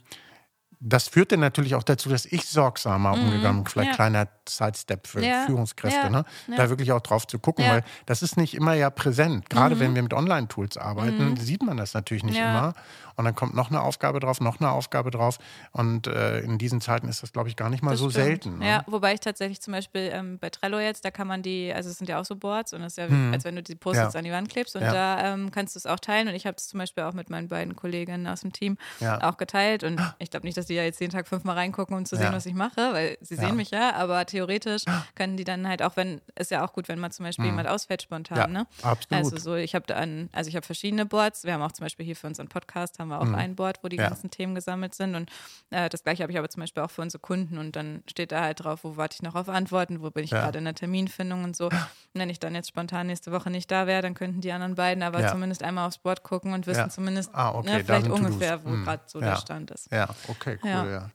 das 0.81 1.09
führte 1.09 1.37
natürlich 1.37 1.75
auch 1.75 1.83
dazu, 1.83 2.09
dass 2.09 2.25
ich 2.27 2.47
sorgsamer 2.47 3.13
umgegangen 3.13 3.65
bin. 3.65 3.71
Vielleicht 3.71 3.89
Mhm. 3.89 3.93
Ja. 3.93 3.97
kleiner 3.97 4.29
Sidestep 4.49 5.07
für 5.07 5.25
Ja. 5.25 5.45
Führungskräfte, 5.47 5.99
Ja. 5.99 6.09
ne? 6.11 6.25
Da 6.57 6.69
wirklich 6.71 6.91
auch 6.93 7.01
drauf 7.01 7.27
zu 7.27 7.39
gucken, 7.39 7.65
weil 7.69 7.85
das 8.07 8.23
ist 8.23 8.37
nicht 8.37 8.55
immer 8.55 8.73
ja 8.75 8.89
präsent. 8.91 9.51
Gerade 9.51 9.79
wenn 9.79 9.95
wir 9.95 10.03
mit 10.03 10.15
Online-Tools 10.15 10.77
arbeiten, 10.79 11.37
sieht 11.37 11.63
man 11.63 11.77
das 11.77 11.95
natürlich 11.95 12.25
nicht 12.25 12.39
Mhm. 12.41 12.47
Immer. 12.47 12.75
Und 13.17 13.27
dann 13.27 13.35
kommt 13.35 13.55
noch 13.55 13.69
eine 13.69 13.83
Aufgabe 13.83 14.19
drauf, 14.19 14.41
noch 14.41 14.61
eine 14.61 14.71
Aufgabe 14.71 15.11
drauf. 15.11 15.39
Und 15.73 16.07
äh, 16.07 16.41
in 16.41 16.57
diesen 16.57 16.81
Zeiten 16.81 17.07
ist 17.09 17.23
das, 17.23 17.33
glaube 17.35 17.51
ich, 17.51 17.57
gar 17.57 17.69
nicht 17.69 17.83
mal 17.83 17.91
Das 17.91 18.01
so 18.01 18.09
stimmt. 18.09 18.25
selten. 18.25 18.59
Ne? 18.61 18.67
Ja, 18.69 18.85
wobei 18.87 19.13
ich 19.13 19.21
tatsächlich 19.21 19.61
zum 19.61 19.73
Beispiel 19.75 20.09
ähm, 20.15 20.39
bei 20.39 20.49
Trello 20.49 20.79
jetzt, 20.79 21.05
da 21.05 21.11
kann 21.11 21.27
man 21.27 21.43
die, 21.43 21.71
also 21.75 21.91
es 21.91 21.99
sind 21.99 22.09
ja 22.09 22.19
auch 22.19 22.25
so 22.25 22.35
Boards 22.37 22.73
und 22.73 22.81
es 22.81 22.95
ist 22.95 22.97
ja, 22.97 23.11
wie, 23.11 23.33
als 23.35 23.45
wenn 23.45 23.57
du 23.57 23.63
die 23.63 23.75
Post-its 23.75 24.17
an 24.17 24.25
die 24.25 24.33
Wand 24.33 24.49
klebst 24.49 24.75
und 24.75 24.83
da 24.83 25.35
ähm, 25.35 25.51
kannst 25.51 25.75
du 25.75 25.79
es 25.79 25.85
auch 25.87 26.01
teilen 26.01 26.29
und 26.29 26.35
ich 26.35 26.47
habe 26.47 26.57
es 26.57 26.69
zum 26.69 26.79
Beispiel 26.79 27.05
auch 27.05 27.13
mit 27.13 27.29
meinen 27.29 27.49
beiden 27.49 27.77
Kolleginnen 27.77 28.27
aus 28.27 28.41
dem 28.41 28.55
Team 28.55 28.79
auch 29.21 29.37
geteilt 29.37 29.85
und 29.85 30.01
ich 30.19 30.31
glaube 30.31 30.47
nicht, 30.47 30.57
dass 30.57 30.70
die 30.71 30.75
ja 30.77 30.85
jetzt 30.85 31.01
jeden 31.01 31.13
Tag 31.13 31.29
fünfmal 31.29 31.57
reingucken, 31.57 31.97
um 31.97 32.05
zu 32.07 32.17
sehen, 32.17 32.27
Ja. 32.27 32.33
was 32.33 32.47
ich 32.47 32.55
mache, 32.55 32.93
weil 32.93 33.19
sie 33.21 33.35
Ja. 33.35 33.41
sehen 33.43 33.57
mich 33.57 33.71
ja, 33.71 33.95
aber 33.95 34.25
theoretisch 34.25 34.85
können 35.15 35.37
die 35.37 35.45
dann 35.45 35.69
halt 35.69 35.83
auch, 35.83 35.97
wenn, 35.97 36.21
ist 36.37 36.51
ja 36.51 36.65
auch 36.65 36.73
gut, 36.73 36.89
wenn 36.89 36.99
mal 36.99 37.11
zum 37.11 37.25
Beispiel 37.27 37.47
jemand 37.47 37.69
ausfällt 37.69 38.03
spontan, 38.03 38.39
Ja, 38.39 38.47
ne? 38.47 38.67
absolut. 38.83 39.25
Also 39.25 39.37
so, 39.37 39.55
ich 39.57 39.75
habe 39.75 39.85
dann, 39.87 40.31
also 40.33 40.49
ich 40.49 40.57
habe 40.57 40.65
verschiedene 40.65 41.05
Boards, 41.05 41.45
wir 41.45 41.53
haben 41.53 41.63
auch 41.63 41.73
zum 41.73 41.85
Beispiel 41.85 42.07
hier 42.07 42.17
für 42.17 42.27
unseren 42.29 42.49
Podcast 42.49 42.99
haben 42.99 43.09
wir 43.09 43.21
auch 43.21 43.33
ein 43.33 43.57
Board, 43.57 43.81
wo 43.83 43.89
die 43.89 43.97
Mhm. 43.99 44.03
Ganzen 44.03 44.31
Themen 44.31 44.55
gesammelt 44.55 44.95
sind 44.95 45.15
und 45.15 45.31
äh, 45.71 45.89
das 45.89 46.03
gleiche 46.05 46.23
habe 46.23 46.33
ich 46.33 46.39
aber 46.39 46.49
zum 46.49 46.61
Beispiel 46.61 46.83
auch 46.83 46.91
für 46.91 47.03
unsere 47.03 47.21
Kunden 47.21 47.59
und 47.59 47.75
dann 47.77 48.03
steht 48.09 48.33
da 48.33 48.43
halt 48.43 48.63
drauf, 48.65 48.85
wo 48.85 48.97
warte 48.97 49.17
ich 49.17 49.23
noch 49.23 49.35
auf 49.35 49.49
Antworten, 49.49 50.01
wo 50.03 50.11
bin 50.11 50.25
ich 50.25 50.31
gerade 50.31 50.59
in 50.59 50.65
der 50.65 50.75
Terminfindung 50.75 51.45
und 51.45 51.57
so. 51.57 51.67
Und 51.67 51.73
wenn 52.15 52.31
ich 52.31 52.39
dann 52.39 52.55
jetzt 52.55 52.69
spontan 52.69 53.09
nächste 53.09 53.33
Woche 53.33 53.51
nicht 53.51 53.71
da 53.71 53.87
wäre, 53.87 54.03
dann 54.03 54.15
könnten 54.15 54.41
die 54.41 54.53
anderen 54.53 54.75
beiden 54.77 55.03
aber 55.03 55.21
zumindest 55.29 55.63
einmal 55.63 55.87
aufs 55.89 55.99
Board 55.99 56.23
gucken 56.23 56.53
und 56.53 56.67
wissen 56.67 56.91
zumindest 56.91 57.31
Ah, 57.35 57.51
okay, 57.55 57.73
ne, 57.79 57.85
vielleicht 57.85 58.09
ungefähr, 58.09 58.65
wo 58.65 58.71
Hm. 58.71 58.85
gerade 58.85 59.03
so 59.07 59.21
der 59.21 59.37
Stand 59.37 59.71
ist. 59.71 59.91
Ja, 59.93 60.09
okay, 60.29 60.59
cool, 60.63 60.71
ja. 60.71 60.87
Ja. 60.87 61.11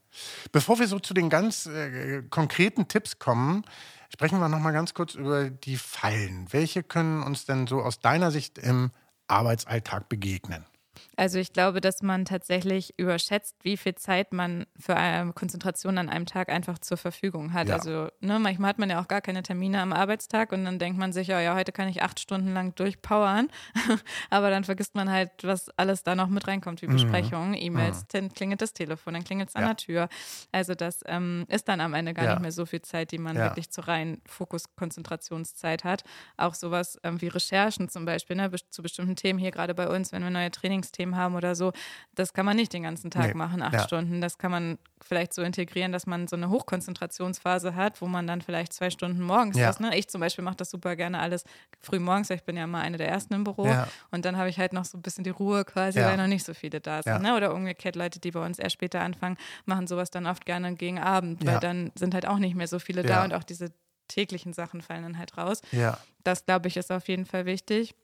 Bevor 0.51 0.79
wir 0.79 0.87
so 0.87 0.99
zu 0.99 1.13
den 1.13 1.29
ganz 1.29 1.65
äh, 1.65 2.23
konkreten 2.29 2.87
Tipps 2.87 3.19
kommen, 3.19 3.63
sprechen 4.13 4.39
wir 4.39 4.49
noch 4.49 4.59
mal 4.59 4.71
ganz 4.71 4.93
kurz 4.93 5.15
über 5.15 5.49
die 5.49 5.77
Fallen. 5.77 6.47
Welche 6.51 6.83
können 6.83 7.23
uns 7.23 7.45
denn 7.45 7.67
so 7.67 7.81
aus 7.81 7.99
deiner 7.99 8.31
Sicht 8.31 8.57
im 8.57 8.91
Arbeitsalltag 9.27 10.09
begegnen? 10.09 10.65
Also 11.17 11.39
ich 11.39 11.53
glaube, 11.53 11.81
dass 11.81 12.01
man 12.01 12.25
tatsächlich 12.25 12.93
überschätzt, 12.97 13.55
wie 13.63 13.77
viel 13.77 13.95
Zeit 13.95 14.33
man 14.33 14.65
für 14.77 14.95
eine 14.95 15.33
Konzentration 15.33 15.97
an 15.97 16.09
einem 16.09 16.25
Tag 16.25 16.49
einfach 16.49 16.79
zur 16.79 16.97
Verfügung 16.97 17.53
hat. 17.53 17.69
Ja. 17.69 17.75
Also 17.75 18.09
ne, 18.19 18.39
manchmal 18.39 18.69
hat 18.69 18.79
man 18.79 18.89
ja 18.89 19.01
auch 19.01 19.07
gar 19.07 19.21
keine 19.21 19.43
Termine 19.43 19.81
am 19.81 19.93
Arbeitstag 19.93 20.51
und 20.51 20.65
dann 20.65 20.79
denkt 20.79 20.99
man 20.99 21.13
sich, 21.13 21.27
ja, 21.27 21.39
ja, 21.39 21.55
heute 21.55 21.71
kann 21.71 21.87
ich 21.87 22.01
acht 22.01 22.19
Stunden 22.19 22.53
lang 22.53 22.75
durchpowern. 22.75 23.49
Aber 24.29 24.49
dann 24.49 24.63
vergisst 24.63 24.95
man 24.95 25.09
halt, 25.11 25.31
was 25.43 25.69
alles 25.77 26.03
da 26.03 26.15
noch 26.15 26.27
mit 26.27 26.47
reinkommt, 26.47 26.81
wie 26.81 26.87
Besprechungen, 26.87 27.53
E-Mails, 27.53 28.05
dann 28.09 28.33
klingelt 28.33 28.61
das 28.61 28.73
Telefon, 28.73 29.13
dann 29.13 29.23
klingelt 29.23 29.49
es 29.49 29.55
an 29.55 29.61
Mhm. 29.63 29.67
Ja. 29.67 29.73
der 29.73 29.77
Tür. 29.77 30.09
Also 30.51 30.75
das 30.75 30.99
ähm, 31.05 31.45
ist 31.49 31.67
dann 31.67 31.81
am 31.81 31.93
Ende 31.93 32.13
gar 32.13 32.25
Ja. 32.25 32.31
nicht 32.33 32.41
mehr 32.41 32.51
so 32.51 32.65
viel 32.65 32.81
Zeit, 32.81 33.11
die 33.11 33.17
man 33.17 33.35
wirklich 33.37 33.71
zur 33.71 33.87
reinen 33.87 34.21
Fokus-Konzentrationszeit 34.27 35.83
hat. 35.83 36.03
Auch 36.37 36.53
sowas 36.55 36.99
ähm, 37.03 37.21
wie 37.21 37.27
Recherchen 37.27 37.89
zum 37.89 38.05
Beispiel, 38.05 38.35
ne, 38.35 38.51
zu 38.69 38.81
bestimmten 38.83 39.15
Themen 39.15 39.39
hier 39.39 39.51
gerade 39.51 39.73
bei 39.73 39.87
uns, 39.87 40.11
wenn 40.11 40.23
wir 40.23 40.29
neue 40.29 40.51
Lieblingsthemen 41.05 41.15
haben 41.15 41.35
oder 41.35 41.55
so. 41.55 41.71
Das 42.15 42.33
kann 42.33 42.45
man 42.45 42.55
nicht 42.55 42.73
den 42.73 42.83
ganzen 42.83 43.11
Tag 43.11 43.27
Nee. 43.27 43.33
machen, 43.35 43.61
acht 43.61 43.73
Ja. 43.73 43.83
Stunden. 43.83 44.21
Das 44.21 44.37
kann 44.37 44.51
man 44.51 44.77
vielleicht 45.01 45.33
so 45.33 45.41
integrieren, 45.43 45.91
dass 45.91 46.07
man 46.07 46.27
so 46.27 46.35
eine 46.35 46.49
Hochkonzentrationsphase 46.49 47.75
hat, 47.75 48.01
wo 48.01 48.07
man 48.07 48.27
dann 48.27 48.41
vielleicht 48.41 48.73
zwei 48.73 48.89
Stunden 48.89 49.21
morgens 49.21 49.57
Ja. 49.57 49.69
ist. 49.69 49.79
Ne? 49.79 49.95
Ich 49.97 50.07
zum 50.07 50.21
Beispiel 50.21 50.43
mache 50.43 50.55
das 50.55 50.69
super 50.71 50.95
gerne 50.95 51.19
alles 51.19 51.43
früh 51.79 51.99
morgens, 51.99 52.29
weil 52.29 52.37
ich 52.37 52.43
bin 52.43 52.57
ja 52.57 52.63
immer 52.63 52.79
eine 52.79 52.97
der 52.97 53.07
ersten 53.09 53.33
im 53.33 53.43
Büro. 53.43 53.65
Ja. 53.67 53.87
Und 54.11 54.25
dann 54.25 54.37
habe 54.37 54.49
ich 54.49 54.57
halt 54.57 54.73
noch 54.73 54.85
so 54.85 54.97
ein 54.97 55.01
bisschen 55.01 55.23
die 55.23 55.29
Ruhe 55.29 55.65
quasi, 55.65 55.99
weil 55.99 56.17
noch 56.17 56.27
nicht 56.27 56.45
so 56.45 56.53
viele 56.53 56.81
da 56.81 57.01
sind. 57.03 57.21
Ne? 57.21 57.35
Oder 57.35 57.53
umgekehrt 57.53 57.95
Leute, 57.95 58.19
die 58.19 58.31
bei 58.31 58.43
uns 58.45 58.59
erst 58.59 58.73
später 58.73 59.01
anfangen, 59.01 59.37
machen 59.65 59.87
sowas 59.87 60.09
dann 60.11 60.25
oft 60.27 60.45
gerne 60.45 60.75
gegen 60.75 60.99
Abend, 60.99 61.45
weil 61.45 61.59
dann 61.59 61.91
sind 61.95 62.13
halt 62.13 62.25
auch 62.25 62.37
nicht 62.39 62.55
mehr 62.55 62.67
so 62.67 62.79
viele 62.79 63.03
da 63.03 63.23
und 63.23 63.33
auch 63.33 63.43
diese 63.43 63.71
täglichen 64.07 64.53
Sachen 64.53 64.81
fallen 64.81 65.03
dann 65.03 65.17
halt 65.17 65.37
raus. 65.37 65.61
Ja. 65.71 65.97
Das, 66.23 66.45
glaube 66.45 66.67
ich, 66.67 66.77
ist 66.77 66.91
auf 66.91 67.07
jeden 67.07 67.25
Fall 67.25 67.45
wichtig. 67.45 67.95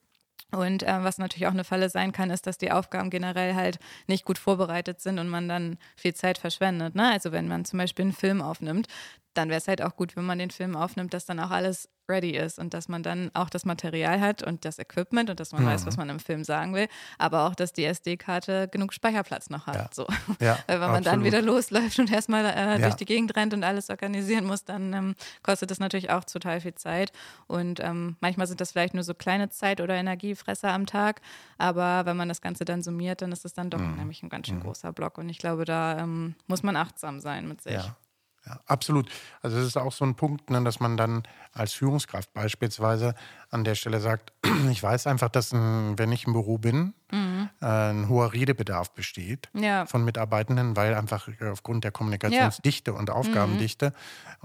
Und 0.52 0.84
äh, 0.84 1.04
was 1.04 1.18
natürlich 1.18 1.48
auch 1.48 1.52
eine 1.52 1.64
Falle 1.64 1.90
sein 1.90 2.12
kann, 2.12 2.30
ist, 2.30 2.46
dass 2.46 2.58
die 2.58 2.72
Aufgaben 2.72 3.10
generell 3.10 3.56
halt 3.56 3.80
nicht 4.08 4.26
gut 4.26 4.38
vorbereitet 4.38 5.00
sind 5.00 5.18
und 5.18 5.30
man 5.30 5.48
dann 5.48 5.78
viel 5.96 6.14
Zeit 6.14 6.38
verschwendet. 6.38 6.96
Ne? 6.96 7.10
Also 7.10 7.32
wenn 7.32 7.48
man 7.48 7.66
zum 7.66 7.80
Beispiel 7.80 8.04
einen 8.04 8.14
Film 8.14 8.42
aufnimmt, 8.42 8.88
dann 9.34 9.50
wäre 9.50 9.60
es 9.60 9.68
halt 9.68 9.82
auch 9.82 9.96
gut, 9.96 10.16
wenn 10.18 10.26
man 10.26 10.40
den 10.40 10.52
Film 10.52 10.76
aufnimmt, 10.76 11.14
dass 11.14 11.26
dann 11.26 11.40
auch 11.40 11.52
alles 11.52 11.90
ready 12.12 12.32
ist 12.38 12.60
und 12.60 12.74
dass 12.74 12.88
man 12.90 13.02
dann 13.04 13.32
auch 13.34 13.50
das 13.50 13.66
Material 13.66 14.20
hat 14.20 14.44
und 14.44 14.66
das 14.66 14.78
Equipment 14.78 15.30
und 15.30 15.40
dass 15.40 15.52
man 15.54 15.66
weiß, 15.66 15.82
Mhm. 15.82 15.88
was 15.88 15.98
man 15.98 16.10
im 16.10 16.20
Film 16.20 16.44
sagen 16.44 16.74
will, 16.76 16.88
aber 17.18 17.48
auch, 17.48 17.56
dass 17.56 17.74
die 17.74 17.86
SD-Karte 17.86 18.68
genug 18.68 18.94
Speicherplatz 18.94 19.50
noch 19.50 19.66
hat. 19.68 19.76
Ja. 19.76 19.90
So. 19.94 20.06
Ja, 20.40 20.60
Weil 20.68 20.82
wenn 20.82 20.92
man 20.92 21.04
dann 21.04 21.16
absolut. 21.22 21.26
wieder 21.26 21.42
losläuft 21.42 21.98
und 22.00 22.12
erstmal 22.12 22.46
äh, 22.46 22.72
Ja. 22.74 22.78
durch 22.80 22.96
die 22.96 23.06
Gegend 23.06 23.36
rennt 23.36 23.54
und 23.54 23.64
alles 23.64 23.90
organisieren 23.90 24.46
muss, 24.46 24.64
dann 24.66 24.94
ähm, 24.94 25.16
kostet 25.42 25.72
das 25.72 25.80
natürlich 25.80 26.10
auch 26.12 26.24
total 26.26 26.62
viel 26.62 26.76
Zeit. 26.76 27.12
Und 27.48 27.80
ähm, 27.80 28.18
manchmal 28.20 28.48
sind 28.48 28.62
das 28.62 28.72
vielleicht 28.72 28.94
nur 28.94 29.04
so 29.04 29.14
kleine 29.14 29.50
Zeit- 29.50 29.82
oder 29.82 29.96
Energiefresser 29.96 30.72
am 30.72 30.86
Tag. 30.86 31.22
Aber 31.58 32.06
wenn 32.06 32.18
man 32.18 32.28
das 32.30 32.42
Ganze 32.42 32.66
dann 32.66 32.84
summiert, 32.84 33.22
dann 33.22 33.32
ist 33.32 33.46
es 33.46 33.54
dann 33.54 33.70
doch 33.70 33.80
Mhm. 33.80 33.96
nämlich 33.96 34.22
ein 34.24 34.30
ganz 34.30 34.48
schön 34.48 34.60
großer 34.60 34.92
Block. 34.92 35.18
Und 35.18 35.30
ich 35.30 35.38
glaube, 35.40 35.66
da 35.66 35.98
ähm, 36.00 36.36
muss 36.48 36.62
man 36.64 36.76
achtsam 36.76 37.20
sein 37.20 37.48
mit 37.48 37.62
sich. 37.62 37.74
Ja. 37.74 37.96
Ja, 38.46 38.60
absolut. 38.66 39.10
Also 39.42 39.58
das 39.58 39.68
ist 39.68 39.78
auch 39.78 39.92
so 39.92 40.04
ein 40.04 40.16
Punkt, 40.16 40.50
ne, 40.50 40.64
dass 40.64 40.80
man 40.80 40.98
dann 40.98 41.24
als 41.54 41.74
Führungskraft 41.74 42.34
beispielsweise 42.34 43.14
an 43.52 43.64
der 43.64 43.76
Stelle 43.76 44.00
sagt, 44.00 44.34
ich 44.72 44.82
weiß 44.82 45.08
einfach, 45.08 45.30
dass 45.30 45.54
ein, 45.54 45.98
wenn 46.00 46.12
ich 46.12 46.26
im 46.26 46.34
Büro 46.34 46.58
bin, 46.58 46.94
äh, 47.12 47.16
ein 47.62 48.10
hoher 48.10 48.34
Redebedarf 48.34 48.92
besteht 48.92 49.50
Mhm. 49.54 49.64
Ja. 49.64 49.86
von 49.86 50.04
Mitarbeitenden, 50.04 50.76
weil 50.76 50.94
einfach 50.96 51.28
äh, 51.40 51.50
aufgrund 51.52 51.84
der 51.84 51.92
Kommunikationsdichte 51.92 52.94
und 52.94 53.10
Aufgabendichte 53.10 53.94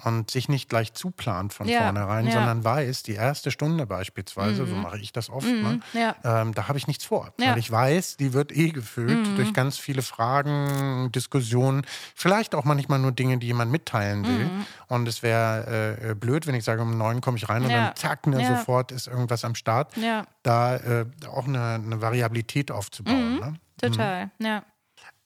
und 0.05 0.31
sich 0.31 0.49
nicht 0.49 0.69
gleich 0.69 0.93
zuplant 0.93 1.53
von 1.55 1.67
Mhm. 1.67 1.73
Ja, 1.73 1.83
vornherein, 1.85 2.27
ja. 2.27 2.33
sondern 2.33 2.65
weiß, 2.65 3.03
die 3.03 3.15
erste 3.15 3.51
Stunde 3.51 3.87
beispielsweise, 3.87 4.67
so 4.67 4.75
mache 4.77 4.99
ich 4.99 5.13
das 5.13 5.31
oft, 5.31 5.47
ne, 5.47 5.81
Mhm. 5.95 5.99
Ja. 5.99 6.15
ähm, 6.25 6.53
da 6.55 6.69
habe 6.69 6.77
ich 6.79 6.87
nichts 6.87 7.05
vor. 7.05 7.33
Ja. 7.39 7.47
Mhm. 7.47 7.51
Weil 7.53 7.59
ich 7.59 7.71
weiß, 7.71 8.17
die 8.19 8.33
wird 8.33 8.53
eh 8.55 8.69
gefüllt 8.71 9.27
durch 9.39 9.53
ganz 9.55 9.79
viele 9.79 10.03
Fragen, 10.03 11.11
Diskussionen, 11.13 11.83
vielleicht 12.15 12.55
auch 12.55 12.65
manchmal 12.65 12.99
nur 12.99 13.13
Dinge, 13.13 13.39
die 13.39 13.47
jemand 13.47 13.71
mitteilen 13.71 14.27
will. 14.27 14.51
Und 14.89 15.09
es 15.09 15.23
wäre 15.23 15.99
äh, 16.11 16.15
blöd, 16.15 16.47
wenn 16.47 16.55
ich 16.55 16.65
sage, 16.65 16.83
um 16.83 16.97
neun 16.99 17.21
komme 17.21 17.37
ich 17.39 17.49
rein 17.49 17.63
und 17.65 17.71
Ja. 17.71 17.87
dann 17.87 17.97
zack, 17.97 18.27
ne, 18.27 18.43
Ja. 18.43 18.57
sofort 18.59 18.93
ist 18.93 19.07
irgendwas 19.07 19.45
am 19.45 19.55
Start. 19.55 19.97
Ja. 19.97 20.27
Da 20.43 20.77
äh, 20.77 21.07
auch 21.29 21.47
eine, 21.47 21.75
eine 21.75 22.01
Variabilität 22.03 22.71
aufzubauen. 22.71 23.06
Ne? 23.41 23.55
Total, 23.81 24.31
ja. 24.41 24.65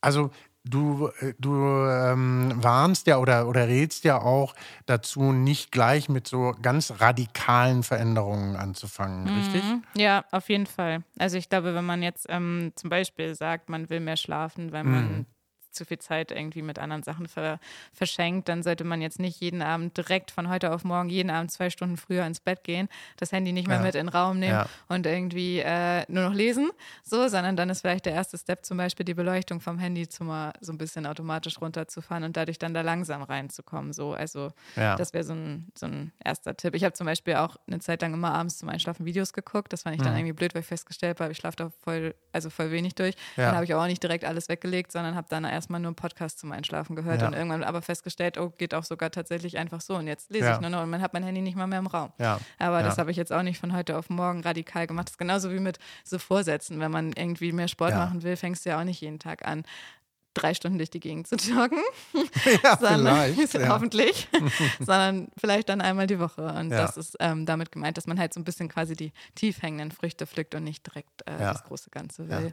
Also 0.00 0.30
du, 0.64 1.08
äh, 1.20 1.34
du 1.38 1.54
ähm, 1.54 2.52
warnst 2.56 3.06
ja 3.06 3.18
oder, 3.18 3.48
oder 3.48 3.68
rätst 3.68 4.04
ja 4.04 4.20
auch 4.20 4.54
dazu, 4.86 5.32
nicht 5.32 5.72
gleich 5.72 6.08
mit 6.08 6.26
so 6.26 6.54
ganz 6.60 7.00
radikalen 7.00 7.82
Veränderungen 7.82 8.56
anzufangen, 8.56 9.28
richtig? 9.28 9.64
Mhm. 9.64 9.84
Ja, 9.94 10.24
auf 10.30 10.48
jeden 10.48 10.66
Fall. 10.66 11.04
Also 11.18 11.36
ich 11.38 11.48
glaube, 11.48 11.74
wenn 11.74 11.84
man 11.86 12.02
jetzt 12.02 12.26
ähm, 12.28 12.72
zum 12.76 12.90
Beispiel 12.90 13.34
sagt, 13.34 13.68
man 13.68 13.88
will 13.90 14.00
mehr 14.00 14.16
schlafen, 14.16 14.72
weil 14.72 14.84
man 14.84 15.26
zu 15.72 15.84
viel 15.84 15.98
Zeit 15.98 16.30
irgendwie 16.32 16.62
mit 16.62 16.78
anderen 16.78 17.02
Sachen 17.02 17.26
ver 17.28 17.58
verschenkt, 17.92 18.48
dann 18.48 18.62
sollte 18.62 18.84
man 18.84 19.00
jetzt 19.00 19.18
nicht 19.18 19.40
jeden 19.40 19.62
Abend 19.62 19.96
direkt 19.96 20.30
von 20.30 20.48
heute 20.48 20.72
auf 20.72 20.84
morgen, 20.84 21.08
jeden 21.08 21.30
Abend 21.30 21.50
zwei 21.50 21.70
Stunden 21.70 21.96
früher 21.96 22.24
ins 22.26 22.40
Bett 22.40 22.64
gehen, 22.64 22.88
das 23.16 23.32
Handy 23.32 23.52
nicht 23.52 23.68
mehr 23.68 23.78
Ja. 23.78 23.82
mit 23.82 23.94
in 23.94 24.06
den 24.06 24.08
Raum 24.08 24.38
nehmen 24.38 24.54
Ja. 24.54 24.66
und 24.88 25.06
irgendwie 25.06 25.58
äh, 25.60 26.04
nur 26.08 26.24
noch 26.24 26.34
lesen, 26.34 26.70
so, 27.02 27.28
sondern 27.28 27.56
dann 27.56 27.70
ist 27.70 27.80
vielleicht 27.82 28.06
der 28.06 28.12
erste 28.14 28.38
Step 28.38 28.64
zum 28.64 28.76
Beispiel 28.78 29.04
die 29.04 29.14
Beleuchtung 29.14 29.60
vom 29.60 29.78
Handy 29.78 30.08
zu 30.08 30.24
mal 30.24 30.52
so 30.60 30.72
ein 30.72 30.78
bisschen 30.78 31.06
automatisch 31.06 31.60
runterzufahren 31.60 32.24
und 32.24 32.36
dadurch 32.36 32.58
dann 32.58 32.74
da 32.74 32.80
langsam 32.80 33.22
reinzukommen. 33.22 33.92
So, 33.92 34.12
also 34.14 34.52
Ja. 34.76 34.96
das 34.96 35.12
wäre 35.12 35.24
so 35.24 35.32
ein, 35.34 35.68
so 35.76 35.86
ein 35.86 36.12
erster 36.24 36.56
Tipp. 36.56 36.74
Ich 36.74 36.84
habe 36.84 36.92
zum 36.94 37.06
Beispiel 37.06 37.34
auch 37.36 37.56
eine 37.66 37.78
Zeit 37.80 38.02
lang 38.02 38.14
immer 38.14 38.32
abends 38.34 38.58
zum 38.58 38.68
Einschlafen 38.68 39.06
Videos 39.06 39.32
geguckt. 39.32 39.72
Das 39.72 39.82
fand 39.82 39.96
ich 39.96 40.02
dann 40.02 40.12
Mhm. 40.12 40.18
irgendwie 40.18 40.32
blöd, 40.34 40.54
weil 40.54 40.60
ich 40.62 40.66
festgestellt 40.68 41.20
habe, 41.20 41.32
ich 41.32 41.38
schlafe 41.38 41.56
da 41.56 41.70
voll, 41.84 42.14
also 42.32 42.50
voll 42.50 42.70
wenig 42.70 42.94
durch. 42.94 43.14
Dann 43.36 43.54
habe 43.54 43.64
ich 43.64 43.74
auch 43.74 43.86
nicht 43.86 44.02
direkt 44.02 44.24
alles 44.24 44.48
weggelegt, 44.48 44.92
sondern 44.92 45.14
habe 45.14 45.26
dann 45.30 45.44
erstmal 45.60 45.80
nur 45.80 45.90
einen 45.90 45.94
Podcast 45.96 46.38
zum 46.38 46.50
Einschlafen 46.52 46.96
gehört 46.96 47.20
Ja. 47.20 47.28
und 47.28 47.34
irgendwann 47.34 47.62
aber 47.62 47.82
festgestellt, 47.82 48.38
oh, 48.38 48.52
geht 48.58 48.74
auch 48.74 48.84
sogar 48.84 49.10
tatsächlich 49.10 49.58
einfach 49.58 49.80
so. 49.80 49.94
Und 49.96 50.06
jetzt 50.06 50.30
lese 50.30 50.46
Ja. 50.46 50.54
ich 50.54 50.60
nur 50.60 50.70
noch 50.70 50.82
und 50.82 50.90
man 50.90 51.00
hat 51.02 51.12
mein 51.12 51.22
Handy 51.22 51.40
nicht 51.42 51.56
mal 51.56 51.66
mehr 51.66 51.78
im 51.78 51.86
Raum. 51.86 52.12
Ja. 52.18 52.40
Aber 52.58 52.82
das 52.82 52.98
habe 52.98 53.10
ich 53.10 53.16
jetzt 53.16 53.32
auch 53.32 53.42
nicht 53.42 53.58
von 53.60 53.72
heute 53.74 53.96
auf 53.96 54.10
morgen 54.10 54.40
radikal 54.42 54.86
gemacht. 54.86 55.06
Das 55.08 55.12
ist 55.14 55.18
genauso 55.18 55.50
wie 55.52 55.60
mit 55.60 55.78
so 56.04 56.18
Vorsätzen. 56.18 56.80
Wenn 56.80 56.90
man 56.90 57.12
irgendwie 57.12 57.52
mehr 57.52 57.68
Sport 57.68 57.94
machen 57.94 58.22
will, 58.22 58.36
fängst 58.36 58.64
du 58.64 58.70
ja 58.70 58.80
auch 58.80 58.84
nicht 58.84 59.00
jeden 59.00 59.18
Tag 59.18 59.46
an, 59.46 59.64
drei 60.32 60.54
Stunden 60.54 60.78
durch 60.78 60.90
die 60.90 61.00
Gegend 61.00 61.26
zu 61.26 61.34
joggen 61.50 61.82
ja, 62.62 62.76
sondern, 62.78 63.34
vielleicht. 63.34 63.54
Ja. 63.60 63.68
hoffentlich, 63.68 64.28
sondern 64.78 65.28
vielleicht 65.36 65.68
dann 65.68 65.80
einmal 65.80 66.06
die 66.06 66.20
Woche. 66.20 66.42
Und 66.52 66.70
Ja. 66.70 66.82
das 66.82 66.96
ist 66.96 67.16
ähm, 67.20 67.46
damit 67.46 67.72
gemeint, 67.72 67.96
dass 67.96 68.06
man 68.06 68.18
halt 68.18 68.32
so 68.32 68.40
ein 68.40 68.44
bisschen 68.44 68.68
quasi 68.68 68.94
die 68.94 69.12
tief 69.34 69.60
hängenden 69.62 69.90
Früchte 69.90 70.26
pflückt 70.26 70.54
und 70.54 70.64
nicht 70.64 70.86
direkt 70.86 71.22
äh, 71.26 71.36
das 71.38 71.64
große 71.64 71.90
Ganze 71.90 72.28
will. 72.28 72.52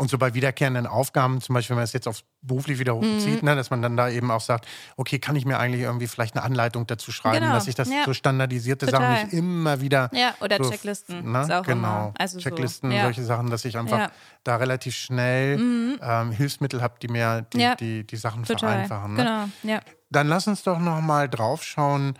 Und 0.00 0.08
so 0.08 0.16
bei 0.16 0.32
wiederkehrenden 0.32 0.86
Aufgaben, 0.86 1.42
zum 1.42 1.54
Beispiel, 1.54 1.74
wenn 1.74 1.80
man 1.80 1.84
es 1.84 1.92
jetzt 1.92 2.08
aufs 2.08 2.24
beruflich 2.40 2.78
wieder 2.78 2.94
Mhm. 2.94 3.16
hochzieht, 3.16 3.42
ne, 3.42 3.54
dass 3.54 3.68
man 3.68 3.82
dann 3.82 3.98
da 3.98 4.08
eben 4.08 4.30
auch 4.30 4.40
sagt, 4.40 4.66
okay, 4.96 5.18
kann 5.18 5.36
ich 5.36 5.44
mir 5.44 5.58
eigentlich 5.58 5.82
irgendwie 5.82 6.06
vielleicht 6.06 6.34
eine 6.34 6.42
Anleitung 6.42 6.86
dazu 6.86 7.12
schreiben, 7.12 7.40
Genau, 7.44 7.52
dass 7.52 7.68
ich 7.68 7.74
das 7.74 7.90
ja. 7.90 8.04
so 8.06 8.14
standardisierte 8.14 8.86
Total. 8.86 9.00
Sachen 9.18 9.24
nicht 9.26 9.34
immer 9.34 9.82
wieder. 9.82 10.08
Ja, 10.14 10.34
oder 10.40 10.56
so, 10.56 10.70
Checklisten. 10.70 11.30
Ne, 11.30 11.62
genau. 11.66 12.14
also 12.16 12.38
so, 12.38 12.42
Checklisten, 12.42 12.90
ja. 12.92 13.02
solche 13.02 13.22
Sachen, 13.24 13.50
dass 13.50 13.66
ich 13.66 13.76
einfach 13.76 13.98
Ja. 13.98 14.06
Mhm. 14.06 14.12
da 14.44 14.56
relativ 14.56 14.94
schnell 14.94 15.60
ähm, 16.00 16.30
Hilfsmittel 16.32 16.80
habe, 16.80 16.94
die 17.02 17.08
mir 17.08 17.42
die, 17.52 17.70
die, 17.78 18.06
die 18.06 18.16
Sachen 18.16 18.44
Total. 18.44 18.86
vereinfachen. 18.86 19.12
Ne? 19.12 19.22
Genau, 19.62 19.74
ja. 19.74 19.80
Dann 20.08 20.28
lass 20.28 20.46
uns 20.46 20.62
doch 20.62 20.78
noch 20.78 21.02
mal 21.02 21.28
drauf 21.28 21.62
schauen, 21.62 22.18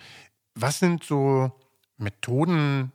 was 0.55 0.81
sind 0.81 1.03
so 1.03 1.51
Methoden, 1.97 2.93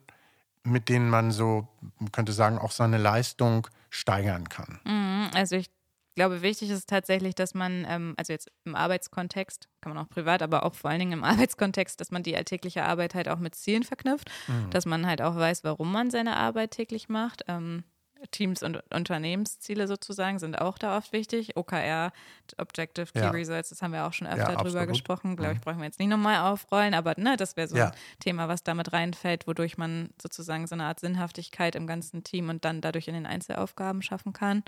mit 0.64 0.90
denen 0.90 1.10
man 1.10 1.32
so, 1.32 1.68
man 1.98 2.12
könnte 2.12 2.34
sagen, 2.34 2.60
auch 2.60 2.72
seine 2.72 3.00
Leistung 3.00 3.68
steigern 3.96 4.50
kann. 4.50 4.80
Mhm, 4.86 5.30
Also 5.34 5.56
ich 5.56 5.70
glaube, 6.16 6.42
wichtig 6.42 6.70
ist 6.70 6.88
tatsächlich, 6.90 7.36
dass 7.36 7.54
man, 7.54 7.86
ähm, 7.90 8.14
also 8.18 8.32
jetzt 8.34 8.50
im 8.64 8.76
Arbeitskontext, 8.76 9.68
kann 9.82 9.94
man 9.94 10.04
auch 10.06 10.10
privat, 10.10 10.42
aber 10.42 10.64
auch 10.64 10.74
vor 10.76 10.90
allen 10.90 11.00
Dingen 11.00 11.12
im 11.14 11.24
Arbeitskontext, 11.52 12.00
dass 12.00 12.12
man 12.12 12.24
die 12.24 12.36
alltägliche 12.36 12.84
Arbeit 12.84 13.16
halt 13.16 13.28
auch 13.30 13.40
mit 13.40 13.56
Zielen 13.56 13.84
verknüpft, 13.84 14.30
dass 14.70 14.86
man 14.86 15.06
halt 15.08 15.22
auch 15.22 15.36
weiß, 15.36 15.64
warum 15.64 15.92
man 15.92 16.12
seine 16.12 16.36
Arbeit 16.38 16.72
täglich 16.72 17.10
macht. 17.10 17.44
Ähm, 17.48 17.84
Teams- 18.32 18.64
und 18.64 18.82
Unternehmensziele 18.94 19.88
sozusagen 19.88 20.40
sind 20.40 20.60
auch 20.60 20.78
da 20.78 20.98
oft 20.98 21.14
wichtig. 21.14 21.56
OKR, 21.58 22.12
Objective 22.58 23.08
Key 23.14 23.20
Ja. 23.20 23.30
Results, 23.32 23.70
das 23.70 23.82
haben 23.82 23.94
wir 23.94 24.06
auch 24.06 24.14
schon 24.14 24.28
öfter 24.28 24.54
Ja, 24.54 24.62
drüber 24.64 24.86
gesprochen. 24.88 25.36
Glaube 25.36 25.54
ich, 25.54 25.62
brauchen 25.62 25.78
wir 25.80 25.86
jetzt 25.86 26.00
nicht 26.00 26.10
nochmal 26.10 26.52
aufrollen, 26.52 26.94
aber 26.94 27.14
ne, 27.18 27.38
das 27.38 27.58
wäre 27.58 27.68
so 27.68 27.76
Ja. 27.78 27.88
ein 27.88 27.94
Thema, 28.20 28.48
was 28.48 28.64
damit 28.64 28.94
reinfällt, 28.94 29.48
wodurch 29.48 29.78
man 29.78 30.10
sozusagen 30.22 30.68
so 30.68 30.76
eine 30.76 30.86
Art 30.86 31.00
Sinnhaftigkeit 31.00 31.76
im 31.76 31.88
ganzen 31.88 32.24
Team 32.24 32.50
und 32.50 32.66
dann 32.66 32.82
dadurch 32.82 33.08
in 33.08 33.14
den 33.14 33.26
Einzelaufgaben 33.26 34.02
schaffen 34.02 34.34
kann. 34.34 34.64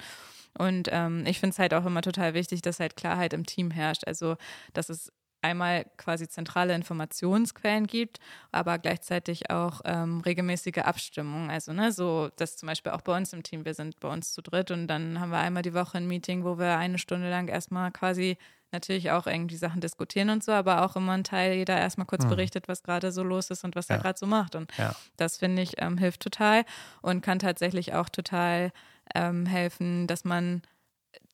Und 0.58 0.90
ähm, 0.92 1.24
ich 1.28 1.40
finde 1.40 1.54
es 1.54 1.60
halt 1.60 1.74
auch 1.74 1.86
immer 1.86 2.02
total 2.02 2.34
wichtig, 2.34 2.62
dass 2.62 2.80
halt 2.80 2.96
Klarheit 2.96 3.34
im 3.34 3.46
Team 3.46 3.70
herrscht. 3.72 4.08
Also, 4.08 4.38
dass 4.74 4.90
es 4.90 5.12
einmal 5.42 5.86
quasi 5.98 6.28
zentrale 6.28 6.74
Informationsquellen 6.76 7.88
gibt, 7.88 8.20
aber 8.52 8.80
gleichzeitig 8.80 9.50
auch 9.52 9.82
ähm, 9.86 10.22
regelmäßige 10.22 10.80
Abstimmung. 10.80 11.50
Also, 11.50 11.74
ne, 11.74 11.92
so, 11.92 12.30
das 12.36 12.58
zum 12.58 12.68
Beispiel 12.68 12.92
auch 12.92 13.02
bei 13.02 13.16
uns 13.16 13.34
im 13.34 13.44
Team, 13.44 13.66
wir 13.66 13.74
sind 13.74 14.00
bei 14.00 14.08
uns 14.10 14.34
zu 14.34 14.42
dritt 14.42 14.72
und 14.72 14.88
dann 14.88 15.20
haben 15.20 15.30
wir 15.32 15.38
einmal 15.40 15.64
die 15.64 15.74
Woche 15.74 15.98
ein 15.98 16.08
Meeting, 16.08 16.44
wo 16.44 16.58
wir 16.58 16.78
eine 16.78 16.98
Stunde 16.98 17.30
lang 17.30 17.48
erstmal 17.48 17.92
quasi 17.92 18.38
natürlich 18.72 19.12
auch 19.12 19.28
irgendwie 19.28 19.56
Sachen 19.56 19.80
diskutieren 19.80 20.30
und 20.30 20.44
so, 20.44 20.52
aber 20.52 20.84
auch 20.84 20.98
immer 20.98 21.14
ein 21.14 21.24
Teil, 21.24 21.54
jeder 21.54 21.78
erstmal 21.78 22.06
kurz 22.06 22.26
berichtet, 22.26 22.68
was 22.68 22.84
gerade 22.84 23.14
so 23.14 23.24
los 23.24 23.50
ist 23.50 23.64
und 23.64 23.76
was 23.78 23.90
er 23.90 23.96
Ja. 23.96 24.02
gerade 24.02 24.20
so 24.20 24.26
macht. 24.28 24.56
Und 24.56 24.72
Ja. 24.78 24.94
das 25.16 25.38
finde 25.38 25.62
ich 25.62 25.82
ähm, 25.82 25.98
hilft 25.98 26.22
total 26.22 26.66
und 27.02 27.22
kann 27.22 27.40
tatsächlich 27.40 27.94
auch 27.94 28.10
total 28.10 28.72
ähm, 29.16 29.46
helfen, 29.46 30.06
dass 30.08 30.26
man 30.26 30.64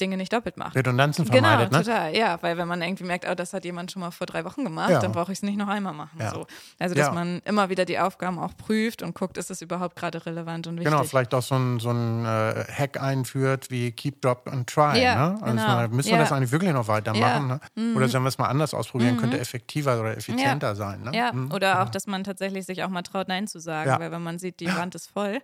Dinge 0.01 0.17
nicht 0.17 0.33
doppelt 0.33 0.57
macht. 0.57 0.75
Redundanzen 0.75 1.25
Genau, 1.25 1.47
vermeidet, 1.47 1.71
ne? 1.71 1.83
total, 1.83 2.15
ja, 2.15 2.37
weil 2.41 2.57
wenn 2.57 2.67
man 2.67 2.81
irgendwie 2.81 3.03
merkt, 3.03 3.27
oh, 3.29 3.35
das 3.35 3.53
hat 3.53 3.63
jemand 3.65 3.91
schon 3.91 3.99
mal 4.01 4.11
vor 4.11 4.27
drei 4.27 4.43
Wochen 4.45 4.63
gemacht, 4.63 4.89
Ja. 4.89 4.99
dann 4.99 5.11
brauche 5.11 5.31
ich 5.31 5.39
es 5.39 5.43
nicht 5.43 5.57
noch 5.57 5.67
einmal 5.67 5.93
machen. 5.93 6.17
Ja. 6.19 6.31
So. 6.31 6.45
Also, 6.79 6.95
dass 6.95 7.07
Ja. 7.07 7.13
man 7.13 7.39
immer 7.45 7.69
wieder 7.69 7.85
die 7.85 7.99
Aufgaben 7.99 8.39
auch 8.39 8.55
prüft 8.57 9.01
und 9.03 9.15
guckt, 9.15 9.37
ist 9.37 9.51
es 9.51 9.61
überhaupt 9.61 9.95
gerade 9.95 10.25
relevant 10.25 10.67
und 10.67 10.75
wichtig. 10.77 10.91
Genau, 10.91 11.03
vielleicht 11.03 11.33
auch 11.33 11.41
so 11.41 11.55
ein, 11.55 11.79
so 11.79 11.91
ein 11.91 12.25
äh, 12.25 12.65
Hack 12.71 13.01
einführt 13.01 13.69
wie 13.69 13.91
Keep, 13.91 14.21
Drop 14.21 14.47
and 14.51 14.67
Try. 14.69 15.01
Ja, 15.01 15.15
ne? 15.15 15.37
Also 15.41 15.55
genau. 15.65 15.87
müssen 15.89 16.11
wir 16.11 16.17
das 16.17 16.31
eigentlich 16.31 16.51
wirklich 16.51 16.73
noch 16.73 16.87
weitermachen? 16.87 17.49
Ja. 17.49 17.59
Mhm. 17.75 17.91
Ne? 17.91 17.95
Oder 17.97 18.07
sollen 18.09 18.23
wir 18.23 18.29
es 18.29 18.37
mal 18.37 18.47
anders 18.47 18.73
ausprobieren? 18.73 19.17
Könnte 19.17 19.39
effektiver 19.39 19.99
oder 19.99 20.17
effizienter 20.17 20.75
sein. 20.75 21.01
Ne? 21.01 21.11
Ja, 21.15 21.31
Mhm. 21.33 21.51
oder 21.51 21.81
auch, 21.83 21.89
dass 21.89 22.07
man 22.07 22.23
tatsächlich 22.23 22.65
sich 22.65 22.83
auch 22.83 22.89
mal 22.89 23.01
traut, 23.03 23.27
Nein 23.27 23.47
zu 23.47 23.59
sagen, 23.59 23.91
weil 23.99 24.11
wenn 24.11 24.23
man 24.23 24.39
sieht, 24.39 24.59
die 24.59 24.67
Wand 24.75 24.95
ist 24.95 25.09
voll, 25.09 25.39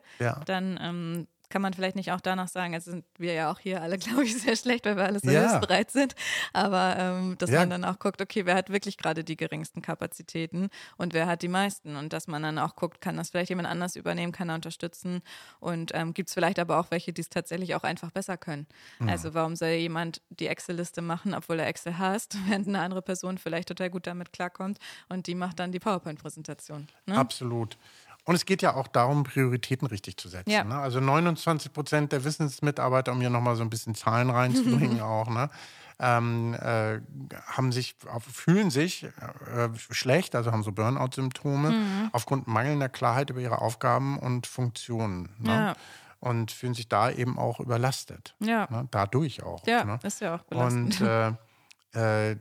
dann 0.46 0.80
ähm, 0.82 1.28
kann 1.50 1.62
man 1.62 1.74
vielleicht 1.74 1.96
nicht 1.96 2.12
auch 2.12 2.22
danach 2.22 2.48
sagen, 2.48 2.74
also 2.74 2.92
sind 2.92 3.06
wir 3.18 3.34
ja 3.34 3.52
auch 3.52 3.60
hier 3.60 3.82
alle, 3.82 3.98
glaube 3.98 4.24
ich, 4.24 4.38
sehr 4.40 4.56
schlecht, 4.56 4.86
weil 4.86 4.96
wir 4.98 5.06
alle 5.06 5.20
so 5.20 5.30
Ja. 5.30 5.40
hilfsbereit 5.42 5.92
sind. 5.92 6.16
Aber 6.54 6.96
ähm, 6.98 7.36
dass 7.38 7.50
Ja. 7.50 7.60
man 7.60 7.70
dann 7.70 7.84
auch 7.86 8.00
guckt, 8.00 8.22
okay, 8.22 8.46
wer 8.46 8.56
hat 8.56 8.70
wirklich 8.70 8.98
gerade 8.98 9.24
die 9.24 9.36
geringsten 9.38 9.82
Kapazitäten 9.82 10.70
und 10.98 11.14
wer 11.14 11.28
hat 11.28 11.42
die 11.42 11.48
meisten? 11.48 11.96
Und 11.96 12.14
dass 12.14 12.28
man 12.28 12.44
dann 12.44 12.58
auch 12.60 12.76
guckt, 12.76 13.02
kann 13.02 13.18
das 13.18 13.30
vielleicht 13.32 13.50
jemand 13.50 13.68
anders 13.68 13.96
übernehmen, 13.96 14.32
kann 14.32 14.50
er 14.50 14.56
unterstützen 14.56 15.22
und 15.60 15.92
ähm, 15.96 16.14
gibt 16.14 16.30
es 16.30 16.34
vielleicht 16.34 16.60
aber 16.60 16.80
auch 16.80 16.92
welche, 16.92 17.14
die 17.14 17.22
es 17.22 17.30
tatsächlich 17.30 17.76
auch 17.76 17.84
einfach 17.84 18.12
besser 18.12 18.38
können. 18.38 18.68
Mhm. 19.00 19.10
Also 19.10 19.34
warum 19.34 19.56
soll 19.56 19.70
jemand 19.70 20.22
die 20.30 20.48
Excel-Liste 20.48 21.02
machen, 21.02 21.34
obwohl 21.34 21.60
er 21.60 21.68
Excel 21.68 21.98
hasst, 21.98 22.38
während 22.48 22.68
eine 22.68 22.80
andere 22.82 23.02
Person 23.02 23.38
vielleicht 23.38 23.68
total 23.70 23.90
gut 23.90 24.08
damit 24.08 24.34
klarkommt 24.34 24.78
und 25.10 25.28
die 25.28 25.36
macht 25.36 25.60
dann 25.60 25.72
die 25.72 25.80
PowerPoint-Präsentation. 25.80 26.88
Ne? 27.06 27.16
Absolut. 27.16 27.78
Und 28.30 28.36
es 28.36 28.46
geht 28.46 28.62
ja 28.62 28.76
auch 28.76 28.88
darum, 28.88 29.24
Prioritäten 29.24 29.88
richtig 29.88 30.18
zu 30.18 30.30
setzen. 30.30 30.52
Ja. 30.52 30.64
Ne? 30.64 30.76
Also 30.76 31.00
29 31.00 31.74
Prozent 31.74 32.12
der 32.12 32.24
Wissensmitarbeiter, 32.24 33.12
um 33.12 33.20
hier 33.22 33.32
nochmal 33.32 33.56
so 33.56 33.64
ein 33.64 33.72
bisschen 33.72 33.96
Zahlen 33.96 34.30
reinzubringen 34.30 35.02
auch, 35.16 35.28
ne? 35.32 35.50
ähm, 36.00 36.54
äh, 36.54 37.00
haben 37.48 37.72
sich, 37.72 37.96
fühlen 38.32 38.70
sich 38.70 39.06
äh, 39.06 39.70
schlecht, 39.90 40.36
also 40.36 40.52
haben 40.52 40.62
so 40.62 40.72
Burnout-Symptome 40.72 41.72
Mhm. 41.72 42.10
aufgrund 42.12 42.48
mangelnder 42.48 42.88
Klarheit 42.88 43.32
über 43.32 43.40
ihre 43.40 43.64
Aufgaben 43.64 44.20
und 44.20 44.46
Funktionen. 44.46 45.30
Ne? 45.40 45.50
Ja. 45.52 45.76
Und 46.20 46.52
fühlen 46.52 46.76
sich 46.76 46.88
da 46.88 47.10
eben 47.10 47.40
auch 47.40 47.60
überlastet. 47.60 48.36
Ja. 48.42 48.68
Ne? 48.70 48.88
Dadurch 48.92 49.42
auch. 49.42 49.66
Ja, 49.66 49.86
ne? 49.86 49.98
ist 50.04 50.22
ja 50.22 50.36
auch 50.36 50.44
belastend. 50.44 51.02
Und 51.02 51.08
äh, 51.96 52.30
äh, 52.32 52.38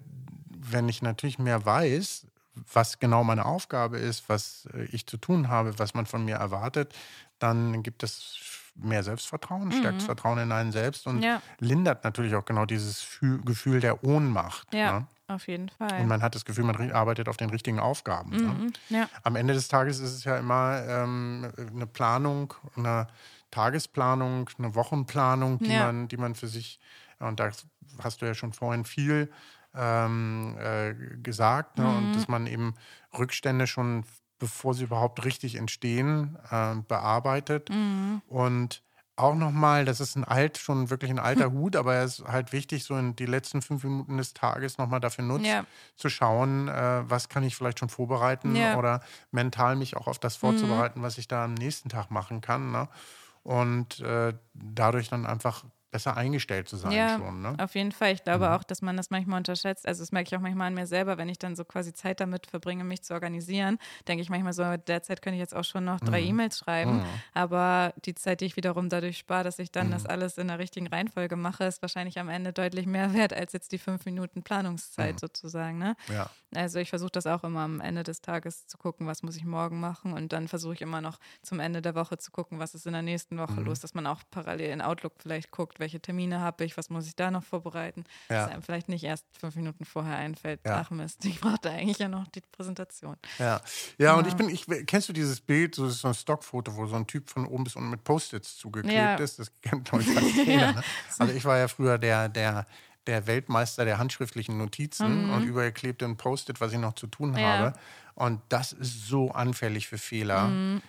wenn 0.51 0.87
ich 0.91 1.01
natürlich 1.01 1.39
mehr 1.39 1.65
weiß, 1.65 2.27
was 2.73 2.99
genau 2.99 3.25
meine 3.25 3.45
Aufgabe 3.45 3.99
ist, 3.99 4.29
was 4.29 4.69
äh, 4.75 4.85
ich 4.85 5.07
zu 5.07 5.17
tun 5.17 5.49
habe, 5.49 5.79
was 5.79 5.95
man 5.95 6.07
von 6.07 6.25
mir 6.25 6.37
erwartet, 6.37 6.95
dann 7.39 7.83
gibt 7.83 8.03
es 8.03 8.39
mehr 8.75 9.03
Selbstvertrauen, 9.03 9.73
stärkt 9.73 9.99
das 9.99 10.05
Vertrauen 10.05 10.39
in 10.39 10.53
einen 10.53 10.71
selbst 10.73 11.07
und 11.09 11.17
Mhm. 11.17 11.23
Ja. 11.23 11.43
lindert 11.59 12.05
natürlich 12.05 12.35
auch 12.37 12.45
genau 12.45 12.65
dieses 12.65 13.03
Fü- 13.03 13.45
Gefühl 13.45 13.81
der 13.81 14.05
Ohnmacht. 14.05 14.73
ja, 14.73 15.01
Ne? 15.01 15.07
auf 15.27 15.47
jeden 15.49 15.69
Fall. 15.69 16.01
Und 16.01 16.07
man 16.07 16.23
hat 16.23 16.35
das 16.37 16.45
Gefühl, 16.45 16.65
man 16.65 16.91
arbeitet 16.93 17.29
auf 17.29 17.37
den 17.37 17.51
richtigen 17.51 17.81
Aufgaben. 17.81 18.31
Ne? 18.31 18.43
Mhm. 18.49 18.73
ja. 18.89 19.09
Am 19.25 19.35
Ende 19.37 19.53
des 19.55 19.67
Tages 19.69 19.99
ist 19.99 20.13
es 20.13 20.25
ja 20.25 20.39
immer 20.39 20.81
ähm, 20.89 21.51
eine 21.75 21.87
Planung, 21.89 22.55
eine 22.77 23.09
Tagesplanung, 23.51 24.49
eine 24.59 24.75
Wochenplanung, 24.75 25.59
die, 25.59 25.73
Ja. 25.73 25.87
man, 25.87 26.09
die 26.09 26.17
man 26.17 26.35
für 26.35 26.49
sich, 26.49 26.79
und 27.19 27.41
da 27.41 27.51
hast 28.03 28.23
du 28.23 28.27
ja 28.27 28.35
schon 28.35 28.53
vorhin 28.53 28.85
viel 28.85 29.31
ähm, 29.75 30.57
äh, 30.59 30.95
gesagt, 31.23 31.79
ne? 31.79 31.85
Mhm. 31.85 31.97
und 31.97 32.13
dass 32.17 32.29
man 32.29 32.47
eben 32.47 32.75
Rückstände 33.17 33.67
schon, 33.67 34.05
bevor 34.39 34.75
sie 34.75 34.85
überhaupt 34.85 35.25
richtig 35.25 35.55
entstehen, 35.57 36.39
äh, 36.51 36.75
bearbeitet. 36.87 37.71
Mhm. 37.71 38.23
Und 38.29 38.83
auch 39.17 39.35
nochmal, 39.35 39.85
das 39.85 39.99
ist 39.99 40.15
ein 40.15 40.23
alt, 40.23 40.59
schon 40.59 40.91
wirklich 40.91 41.11
ein 41.11 41.19
alter 41.19 41.51
Hut, 41.53 41.75
aber 41.75 41.97
er 41.97 42.05
ist 42.05 42.23
halt 42.25 42.53
wichtig, 42.53 42.85
so 42.85 42.97
in 42.97 43.17
die 43.17 43.27
letzten 43.27 43.63
fünf 43.63 43.83
Minuten 43.83 44.17
des 44.17 44.33
Tages 44.33 44.79
nochmal 44.79 45.01
dafür 45.01 45.25
nutzt, 45.25 45.45
Ja. 45.47 45.65
zu 45.97 46.09
schauen, 46.09 46.69
äh, 46.69 47.03
was 47.11 47.29
kann 47.29 47.43
ich 47.43 47.57
vielleicht 47.57 47.81
schon 47.81 47.89
vorbereiten 47.89 48.55
Ja. 48.55 48.73
Mhm. 48.73 48.79
oder 48.79 49.01
mental 49.33 49.75
mich 49.75 49.97
auch 49.97 50.07
auf 50.07 50.21
das 50.21 50.37
vorzubereiten, 50.37 51.03
was 51.03 51.19
ich 51.19 51.27
da 51.27 51.45
am 51.45 51.55
nächsten 51.55 51.89
Tag 51.89 52.13
machen 52.13 52.41
kann. 52.41 52.71
Ne? 52.71 52.89
Und 53.43 53.99
äh, 54.01 54.35
dadurch 54.55 55.09
dann 55.09 55.27
einfach 55.27 55.65
besser 55.91 56.17
eingestellt 56.17 56.69
zu 56.69 56.77
sein 56.77 56.93
Ja, 56.93 57.17
schon. 57.19 57.41
Ne? 57.43 57.57
auf 57.59 57.75
jeden 57.75 57.93
Fall. 57.93 58.13
Ich 58.13 58.23
glaube 58.25 58.51
auch, 58.53 58.63
dass 58.65 58.83
man 58.83 58.97
das 58.97 59.11
manchmal 59.11 59.39
unterschätzt. 59.39 59.87
Also 59.87 60.03
das 60.03 60.13
merke 60.13 60.29
ich 60.29 60.37
auch 60.37 60.41
manchmal 60.43 60.69
an 60.69 60.75
mir 60.75 60.87
selber, 60.87 61.17
wenn 61.19 61.29
ich 61.29 61.39
dann 61.39 61.57
so 61.57 61.65
quasi 61.65 61.93
Zeit 61.95 62.21
damit 62.21 62.47
verbringe, 62.47 62.85
mich 62.85 63.03
zu 63.03 63.15
organisieren, 63.15 63.79
denke 64.07 64.23
ich 64.23 64.31
manchmal 64.31 64.53
so, 64.53 64.77
derzeit 64.77 65.23
könnte 65.23 65.37
ich 65.37 65.41
jetzt 65.41 65.55
auch 65.57 65.65
schon 65.65 65.85
noch 65.85 66.01
drei 66.01 66.21
E-Mails 66.23 66.59
schreiben. 66.59 67.03
Aber 67.35 67.95
die 68.05 68.15
Zeit, 68.15 68.41
die 68.41 68.47
ich 68.47 68.57
wiederum 68.57 68.89
dadurch 68.89 69.19
spare, 69.19 69.45
dass 69.45 69.59
ich 69.59 69.71
dann 69.73 69.91
das 69.91 70.07
alles 70.07 70.39
in 70.39 70.49
der 70.49 70.59
richtigen 70.59 70.87
Reihenfolge 70.87 71.37
mache, 71.37 71.65
ist 71.65 71.83
wahrscheinlich 71.83 72.19
am 72.19 72.29
Ende 72.29 72.53
deutlich 72.53 72.87
mehr 72.87 73.13
wert 73.15 73.33
als 73.33 73.53
jetzt 73.53 73.73
die 73.73 73.79
fünf 73.79 74.05
Minuten 74.05 74.43
Planungszeit 74.43 75.19
sozusagen. 75.21 75.79
Ne? 75.79 75.97
Ja. 76.13 76.29
Also 76.55 76.79
ich 76.79 76.89
versuche 76.91 77.11
das 77.11 77.27
auch 77.27 77.45
immer 77.45 77.61
am 77.61 77.81
Ende 77.81 78.03
des 78.03 78.21
Tages 78.23 78.67
zu 78.67 78.79
gucken, 78.79 79.07
was 79.07 79.23
muss 79.23 79.37
ich 79.37 79.45
morgen 79.45 79.81
machen 79.81 80.13
und 80.15 80.33
dann 80.33 80.49
versuche 80.49 80.75
ich 80.75 80.81
immer 80.83 81.01
noch 81.01 81.19
zum 81.43 81.61
Ende 81.61 81.83
der 81.83 81.95
Woche 81.95 82.17
zu 82.19 82.31
gucken, 82.31 82.59
was 82.59 82.75
ist 82.75 82.87
in 82.87 82.93
der 82.95 83.03
nächsten 83.03 83.37
Mhm. 83.37 83.41
Woche 83.41 83.61
los, 83.61 83.81
dass 83.81 83.95
man 83.95 84.07
auch 84.07 84.23
parallel 84.31 84.71
in 84.71 84.81
Outlook 84.81 85.13
vielleicht 85.19 85.51
guckt, 85.51 85.78
welche 85.79 86.01
Termine 86.01 86.41
habe 86.41 86.65
ich, 86.65 86.77
was 86.77 86.91
muss 86.91 87.07
ich 87.07 87.17
da 87.17 87.31
noch 87.31 87.43
vorbereiten, 87.45 88.05
Ja. 88.29 88.43
dass 88.45 88.51
einem 88.53 88.63
vielleicht 88.63 88.89
nicht 88.89 89.05
erst 89.05 89.25
fünf 89.39 89.57
Minuten 89.57 89.85
vorher 89.85 90.17
einfällt, 90.17 90.61
Ja. 90.67 90.81
ach 90.81 90.91
Mist, 90.91 91.25
ich 91.25 91.41
brauchte 91.41 91.71
eigentlich 91.71 91.99
ja 91.99 92.09
noch 92.09 92.27
die 92.29 92.41
Präsentation. 92.53 93.17
Ja, 93.39 93.61
ja, 93.99 94.15
und 94.15 94.27
ich 94.27 94.35
bin, 94.35 94.49
ich, 94.49 94.67
kennst 94.87 95.09
du 95.09 95.13
dieses 95.13 95.41
Bild, 95.41 95.75
so, 95.75 95.87
ist 95.87 96.01
so 96.01 96.09
ein 96.09 96.15
Stockfoto, 96.15 96.77
wo 96.77 96.87
so 96.87 96.97
ein 96.97 97.07
Typ 97.07 97.31
von 97.31 97.47
oben 97.47 97.65
bis 97.65 97.77
unten 97.77 97.91
mit 97.91 98.05
Post-its 98.05 98.57
zugeklebt 98.57 99.21
ist? 99.21 99.39
Das 99.39 99.51
kennt, 99.63 99.89
glaube 99.89 100.03
ich, 100.07 100.11
fast 100.13 100.35
jeder. 100.47 100.73
Ne? 100.73 100.83
Also 101.19 101.33
ich 101.33 101.45
war 101.45 101.59
ja 101.59 101.69
früher 101.69 101.99
der, 101.99 102.29
der, 102.29 102.67
der 103.07 103.27
Weltmeister 103.27 103.85
der 103.87 103.99
handschriftlichen 103.99 104.59
Notizen 104.59 105.31
und 105.31 105.45
überall 105.45 105.73
klebte 105.73 106.05
ein 106.05 106.17
Post-it, 106.19 106.61
was 106.61 106.73
ich 106.73 106.79
noch 106.79 106.93
zu 106.95 107.07
tun 107.07 107.31
Mhm. 107.31 107.37
Habe. 107.39 107.73
Und 108.19 108.41
das 108.49 108.73
ist 108.73 109.07
so 109.07 109.31
anfällig 109.31 109.87
für 109.87 109.99
Fehler 109.99 110.49
ähm, 110.49 110.83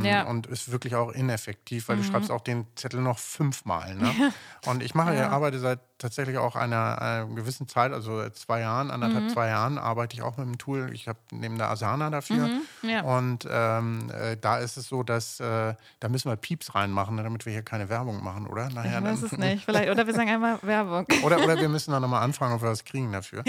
Mhm. 0.00 0.04
Ja. 0.04 0.24
Mhm. 0.24 0.30
und 0.30 0.46
ist 0.48 0.72
wirklich 0.72 0.94
auch 0.96 1.10
ineffektiv, 1.12 1.88
weil 1.88 1.96
du 1.96 2.02
schreibst 2.02 2.30
auch 2.30 2.40
den 2.42 2.66
Zettel 2.74 3.00
noch 3.00 3.18
fünfmal. 3.18 3.94
Ne? 3.94 4.10
Und 4.66 4.82
ich 4.82 4.94
mache, 4.94 5.14
Ja. 5.14 5.28
arbeite 5.30 5.58
seit 5.58 5.78
tatsächlich 5.98 6.36
auch 6.38 6.56
einer, 6.56 7.00
einer 7.00 7.26
gewissen 7.26 7.68
Zeit, 7.68 7.92
also 7.92 8.28
zwei 8.30 8.60
Jahren, 8.60 8.90
anderthalb, 8.90 9.24
Mhm. 9.24 9.28
zwei 9.30 9.48
Jahren, 9.48 9.78
arbeite 9.78 10.16
ich 10.16 10.22
auch 10.22 10.36
mit 10.36 10.46
dem 10.46 10.58
Tool. 10.58 10.90
Ich 10.92 11.06
habe 11.08 11.18
neben 11.30 11.56
der 11.56 11.70
Asana 11.70 12.10
dafür. 12.10 12.48
Mhm. 12.48 12.88
Ja. 12.90 13.02
Und 13.02 13.46
ähm, 13.50 14.10
äh, 14.10 14.36
da 14.36 14.58
ist 14.58 14.76
es 14.76 14.88
so, 14.88 15.02
dass 15.02 15.38
äh, 15.40 15.74
da 16.00 16.08
müssen 16.08 16.28
wir 16.30 16.36
Pieps 16.36 16.74
reinmachen, 16.74 17.16
damit 17.16 17.46
wir 17.46 17.52
hier 17.52 17.62
keine 17.62 17.88
Werbung 17.88 18.22
machen, 18.22 18.46
oder? 18.46 18.68
Nachher 18.70 18.98
Ich 18.98 19.04
weiß 19.04 19.20
dann- 19.20 19.30
es 19.30 19.38
nicht, 19.38 19.64
vielleicht, 19.64 19.88
oder 19.90 20.06
wir 20.06 20.14
sagen 20.14 20.28
einmal 20.30 20.58
Werbung. 20.62 21.06
Oder, 21.22 21.42
oder 21.44 21.58
wir 21.58 21.68
müssen 21.70 21.92
dann 21.92 22.02
nochmal 22.02 22.22
anfragen, 22.22 22.54
ob 22.54 22.62
wir 22.62 22.70
was 22.70 22.84
kriegen 22.84 23.12
dafür. 23.12 23.44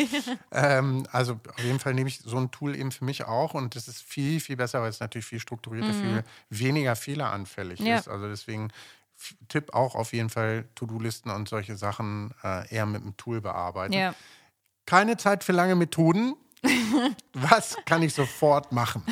ähm, 0.51 1.05
also 1.11 1.39
auf 1.57 1.63
jeden 1.63 1.79
Fall 1.79 1.93
nehme 1.93 2.07
ich 2.09 2.19
so 2.19 2.38
ein 2.38 2.51
Tool 2.51 2.75
eben 2.75 2.91
für 2.91 3.03
mich 3.05 3.14
auch 3.23 3.54
und 3.54 3.75
das 3.75 3.88
ist 3.88 4.01
viel, 4.04 4.39
viel 4.39 4.58
besser, 4.58 4.82
weil 4.82 4.89
es 4.89 4.99
natürlich 4.99 5.25
viel 5.25 5.39
strukturierter, 5.39 5.93
viel 5.93 6.23
weniger 6.49 6.95
fehleranfällig 6.95 7.80
Mhm. 7.80 7.86
Ja. 7.88 7.97
ist. 7.99 8.08
Also 8.08 8.28
deswegen 8.28 8.69
Tipp 9.47 9.73
auch 9.73 9.95
auf 9.95 10.12
jeden 10.12 10.30
Fall 10.30 10.65
To-Do-Listen 10.75 11.30
und 11.32 11.47
solche 11.47 11.78
Sachen 11.78 12.34
äh, 12.43 12.67
eher 12.73 12.86
mit 12.86 13.01
dem 13.04 13.15
Tool 13.15 13.39
bearbeiten. 13.39 13.93
Ja. 13.93 14.13
Keine 14.86 15.15
Zeit 15.17 15.43
für 15.43 15.54
lange 15.54 15.75
Methoden. 15.75 16.36
Was 17.34 17.78
kann 17.86 18.01
ich 18.04 18.13
sofort 18.13 18.71
machen? 18.71 19.04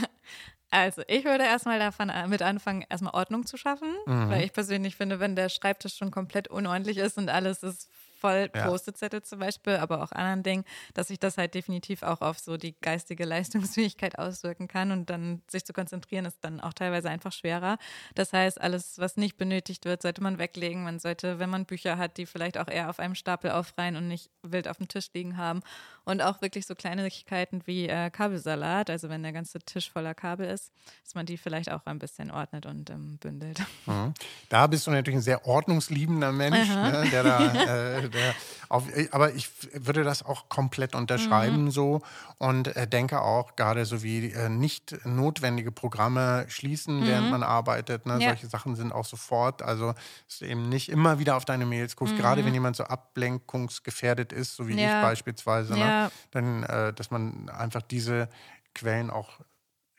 Also, 0.70 1.04
ich 1.08 1.24
würde 1.24 1.44
erstmal 1.44 1.78
davon 1.80 2.10
an- 2.10 2.30
mit 2.30 2.42
anfangen, 2.42 2.84
erstmal 2.89 3.13
Ordnung 3.13 3.46
zu 3.46 3.58
schaffen, 3.58 3.94
Mhm. 4.08 4.30
weil 4.30 4.44
ich 4.44 4.54
persönlich 4.54 4.96
finde, 4.96 5.20
wenn 5.20 5.36
der 5.36 5.50
Schreibtisch 5.50 5.96
schon 5.96 6.10
komplett 6.12 6.48
unordentlich 6.48 6.98
ist 6.98 7.18
und 7.18 7.30
alles 7.30 7.62
ist 7.63 7.89
voll 8.24 8.50
Ja. 8.56 8.68
Post-it-Zettel 8.68 9.22
zum 9.22 9.40
Beispiel, 9.40 9.76
aber 9.76 10.02
auch 10.02 10.14
anderen 10.14 10.44
Dingen, 10.44 10.64
dass 10.94 11.10
sich 11.10 11.20
das 11.20 11.38
halt 11.38 11.54
definitiv 11.56 12.04
auch 12.04 12.22
auf 12.22 12.40
so 12.40 12.56
die 12.56 12.74
geistige 12.80 13.26
Leistungsfähigkeit 13.34 14.18
auswirken 14.18 14.70
kann 14.70 14.92
und 14.92 15.10
dann 15.10 15.42
sich 15.52 15.66
zu 15.66 15.74
konzentrieren 15.74 16.24
ist 16.26 16.38
dann 16.42 16.62
auch 16.62 16.72
teilweise 16.74 17.10
einfach 17.10 17.34
schwerer. 17.34 17.78
Das 18.16 18.32
heißt, 18.32 18.62
alles, 18.62 18.98
was 18.98 19.18
nicht 19.18 19.36
benötigt 19.38 19.84
wird, 19.84 20.02
sollte 20.02 20.24
man 20.24 20.38
weglegen. 20.38 20.84
Man 20.86 21.00
sollte, 21.00 21.38
wenn 21.40 21.50
man 21.50 21.66
Bücher 21.66 21.98
hat, 21.98 22.18
die 22.18 22.26
vielleicht 22.26 22.58
auch 22.58 22.70
eher 22.70 22.90
auf 22.90 23.00
einem 23.00 23.16
Stapel 23.16 23.52
aufreihen 23.52 23.98
und 23.98 24.08
nicht 24.08 24.30
wild 24.42 24.70
auf 24.70 24.78
dem 24.78 24.88
Tisch 24.88 25.10
liegen 25.14 25.36
haben 25.36 25.62
und 26.06 26.22
auch 26.22 26.42
wirklich 26.42 26.66
so 26.66 26.76
Kleinigkeiten 26.76 27.62
wie 27.66 27.90
äh, 27.90 28.10
Kabelsalat, 28.10 28.90
also 28.90 29.10
wenn 29.10 29.24
der 29.24 29.34
ganze 29.34 29.60
Tisch 29.60 29.92
voller 29.92 30.14
Kabel 30.14 30.48
ist, 30.48 30.72
dass 31.04 31.16
man 31.16 31.26
die 31.26 31.38
vielleicht 31.38 31.70
auch 31.72 31.86
ein 31.86 32.00
bisschen 32.00 32.32
ordnet 32.32 32.66
und 32.66 32.90
ähm, 32.90 33.18
bündelt. 33.18 33.60
Mhm. 33.86 34.14
Da 34.48 34.68
bist 34.68 34.88
du 34.88 34.92
natürlich 34.92 35.18
ein 35.18 35.22
sehr 35.24 35.46
ordnungsliebender 35.46 36.32
Mensch, 36.32 36.70
ne, 36.70 37.08
der 37.12 37.24
da, 37.24 37.54
äh, 37.98 38.10
der 38.13 38.34
auf, 38.69 38.84
aber 39.12 39.34
ich 39.34 39.49
würde 39.73 40.04
das 40.04 40.23
auch 40.23 40.47
komplett 40.49 40.95
unterschreiben 40.95 41.65
Mhm. 41.65 41.71
so 41.71 42.02
und 42.38 42.67
äh, 42.76 42.88
denke 42.88 43.21
auch 43.21 43.56
gerade 43.56 43.86
so 43.86 44.02
wie 44.04 44.32
äh, 44.32 44.49
nicht 44.49 44.95
notwendige 45.06 45.71
Programme 45.71 46.45
schließen, 46.49 47.06
während 47.06 47.30
man 47.32 47.43
arbeitet. 47.43 48.06
Ne? 48.06 48.15
Mhm. 48.15 48.21
Ja. 48.21 48.28
Solche 48.30 48.47
Sachen 48.47 48.76
sind 48.76 48.91
auch 48.91 49.06
sofort, 49.06 49.62
also 49.62 49.93
dass 50.28 50.39
du 50.39 50.45
eben 50.45 50.69
nicht 50.69 50.89
immer 50.89 51.19
wieder 51.19 51.36
auf 51.36 51.45
deine 51.45 51.65
Mails 51.65 51.95
guckst, 51.95 52.15
gerade 52.15 52.45
wenn 52.45 52.54
jemand 52.54 52.76
so 52.76 52.84
ablenkungsgefährdet 52.86 54.32
ist, 54.34 54.56
so 54.56 54.67
wie 54.67 54.73
Mhm. 54.73 54.80
Ja. 54.80 54.97
ich 55.02 55.08
beispielsweise, 55.08 55.78
Ja. 55.78 56.06
ne? 56.06 56.12
dann, 56.32 56.63
äh, 56.63 56.93
dass 56.93 57.12
man 57.12 57.49
einfach 57.49 57.82
diese 57.82 58.30
Quellen 58.73 59.10
auch 59.10 59.39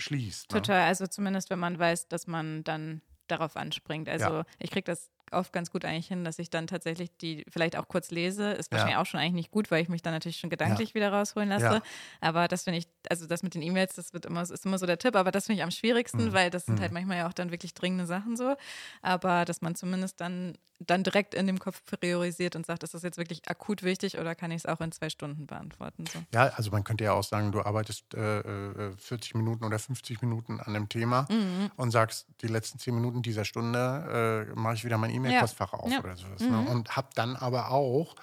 schließt. 0.01 0.51
Ne? 0.53 0.61
Total, 0.63 0.83
also 0.89 1.07
zumindest 1.07 1.51
wenn 1.51 1.59
man 1.59 1.79
weiß, 1.79 2.09
dass 2.09 2.27
man 2.27 2.65
dann 2.65 3.01
darauf 3.29 3.57
anspringt. 3.57 4.09
Also 4.09 4.29
Ja. 4.39 4.45
ich 4.59 4.71
kriege 4.71 4.85
das 4.85 5.11
oft 5.33 5.53
ganz 5.53 5.71
gut 5.71 5.85
eigentlich 5.85 6.09
hin, 6.09 6.25
dass 6.25 6.39
ich 6.39 6.51
dann 6.51 6.67
tatsächlich 6.67 7.17
die 7.17 7.45
vielleicht 7.49 7.77
auch 7.77 7.89
kurz 7.89 8.11
lese. 8.11 8.53
Ist 8.53 8.71
wahrscheinlich 8.71 8.97
ja. 8.97 9.03
auch 9.03 9.07
schon 9.07 9.21
eigentlich 9.21 9.35
nicht 9.35 9.51
gut, 9.51 9.71
weil 9.71 9.83
ich 9.83 9.89
mich 9.89 10.03
dann 10.03 10.13
natürlich 10.13 10.39
schon 10.39 10.51
gedanklich 10.51 10.91
ja. 10.91 10.95
wieder 10.95 11.13
rausholen 11.13 11.49
lasse. 11.49 11.65
Ja. 11.65 11.83
Aber 12.21 12.49
das 12.49 12.65
finde 12.65 12.79
ich, 12.79 12.89
also 13.09 13.27
das 13.27 13.43
mit 13.43 13.55
den 13.55 13.63
E-Mails, 13.63 13.95
das 13.95 14.13
wird 14.13 14.27
immer, 14.27 14.43
ist 14.43 14.65
immer 14.65 14.79
so 14.79 14.87
der 14.87 14.99
Tipp, 14.99 15.17
aber 15.17 15.31
das 15.31 15.47
finde 15.47 15.59
ich 15.61 15.65
am 15.65 15.71
schwierigsten, 15.71 16.27
mhm. 16.27 16.33
weil 16.33 16.51
das 16.51 16.67
sind 16.67 16.77
mhm. 16.77 16.83
halt 16.83 16.93
manchmal 16.93 17.19
ja 17.19 17.29
auch 17.29 17.33
dann 17.33 17.51
wirklich 17.51 17.75
dringende 17.75 18.07
Sachen 18.07 18.37
so. 18.37 18.55
Aber 19.03 19.45
dass 19.45 19.63
man 19.63 19.75
zumindest 19.75 20.21
dann, 20.21 20.57
dann 20.81 21.03
direkt 21.03 21.35
in 21.35 21.47
dem 21.47 21.59
Kopf 21.59 21.83
priorisiert 21.85 22.57
und 22.57 22.67
sagt, 22.67 22.83
ist 22.83 22.95
das 22.95 23.03
jetzt 23.03 23.19
wirklich 23.19 23.49
akut 23.49 23.83
wichtig 23.83 24.19
oder 24.19 24.35
kann 24.35 24.51
ich 24.51 24.59
es 24.59 24.67
auch 24.67 24.81
in 24.81 24.93
zwei 24.93 25.09
Stunden 25.09 25.47
beantworten? 25.47 26.05
So. 26.13 26.19
Ja, 26.33 26.49
also 26.49 26.71
man 26.71 26.85
könnte 26.85 27.05
ja 27.05 27.13
auch 27.13 27.25
sagen, 27.25 27.53
du 27.53 27.63
arbeitest 27.63 28.15
äh, 28.15 28.93
40 28.97 29.35
äh, 29.35 29.39
Minuten 29.39 29.65
oder 29.65 29.79
50 29.79 30.21
Minuten 30.23 30.61
an 30.61 30.75
einem 30.75 30.89
Thema 30.89 31.27
mhm. 31.31 31.71
und 31.77 31.91
sagst, 31.91 32.27
die 32.43 32.49
letzten 32.49 32.79
10 32.79 32.95
Minuten 32.95 33.23
dieser 33.23 33.45
Stunde 33.45 34.49
äh, 34.51 34.59
mache 34.59 34.75
ich 34.75 34.85
wieder 34.85 34.99
mein 34.99 35.11
E-Mail-Postfach 35.15 35.73
ja. 35.73 35.79
auf 35.79 35.91
ja. 35.91 35.99
oder 36.01 36.17
sowas. 36.17 36.41
Ne? 36.41 36.49
Mhm. 36.49 36.65
Ne? 36.65 36.71
Und 36.71 36.97
habe 36.97 37.09
dann 37.15 37.37
aber 37.37 37.71
auch 37.71 38.15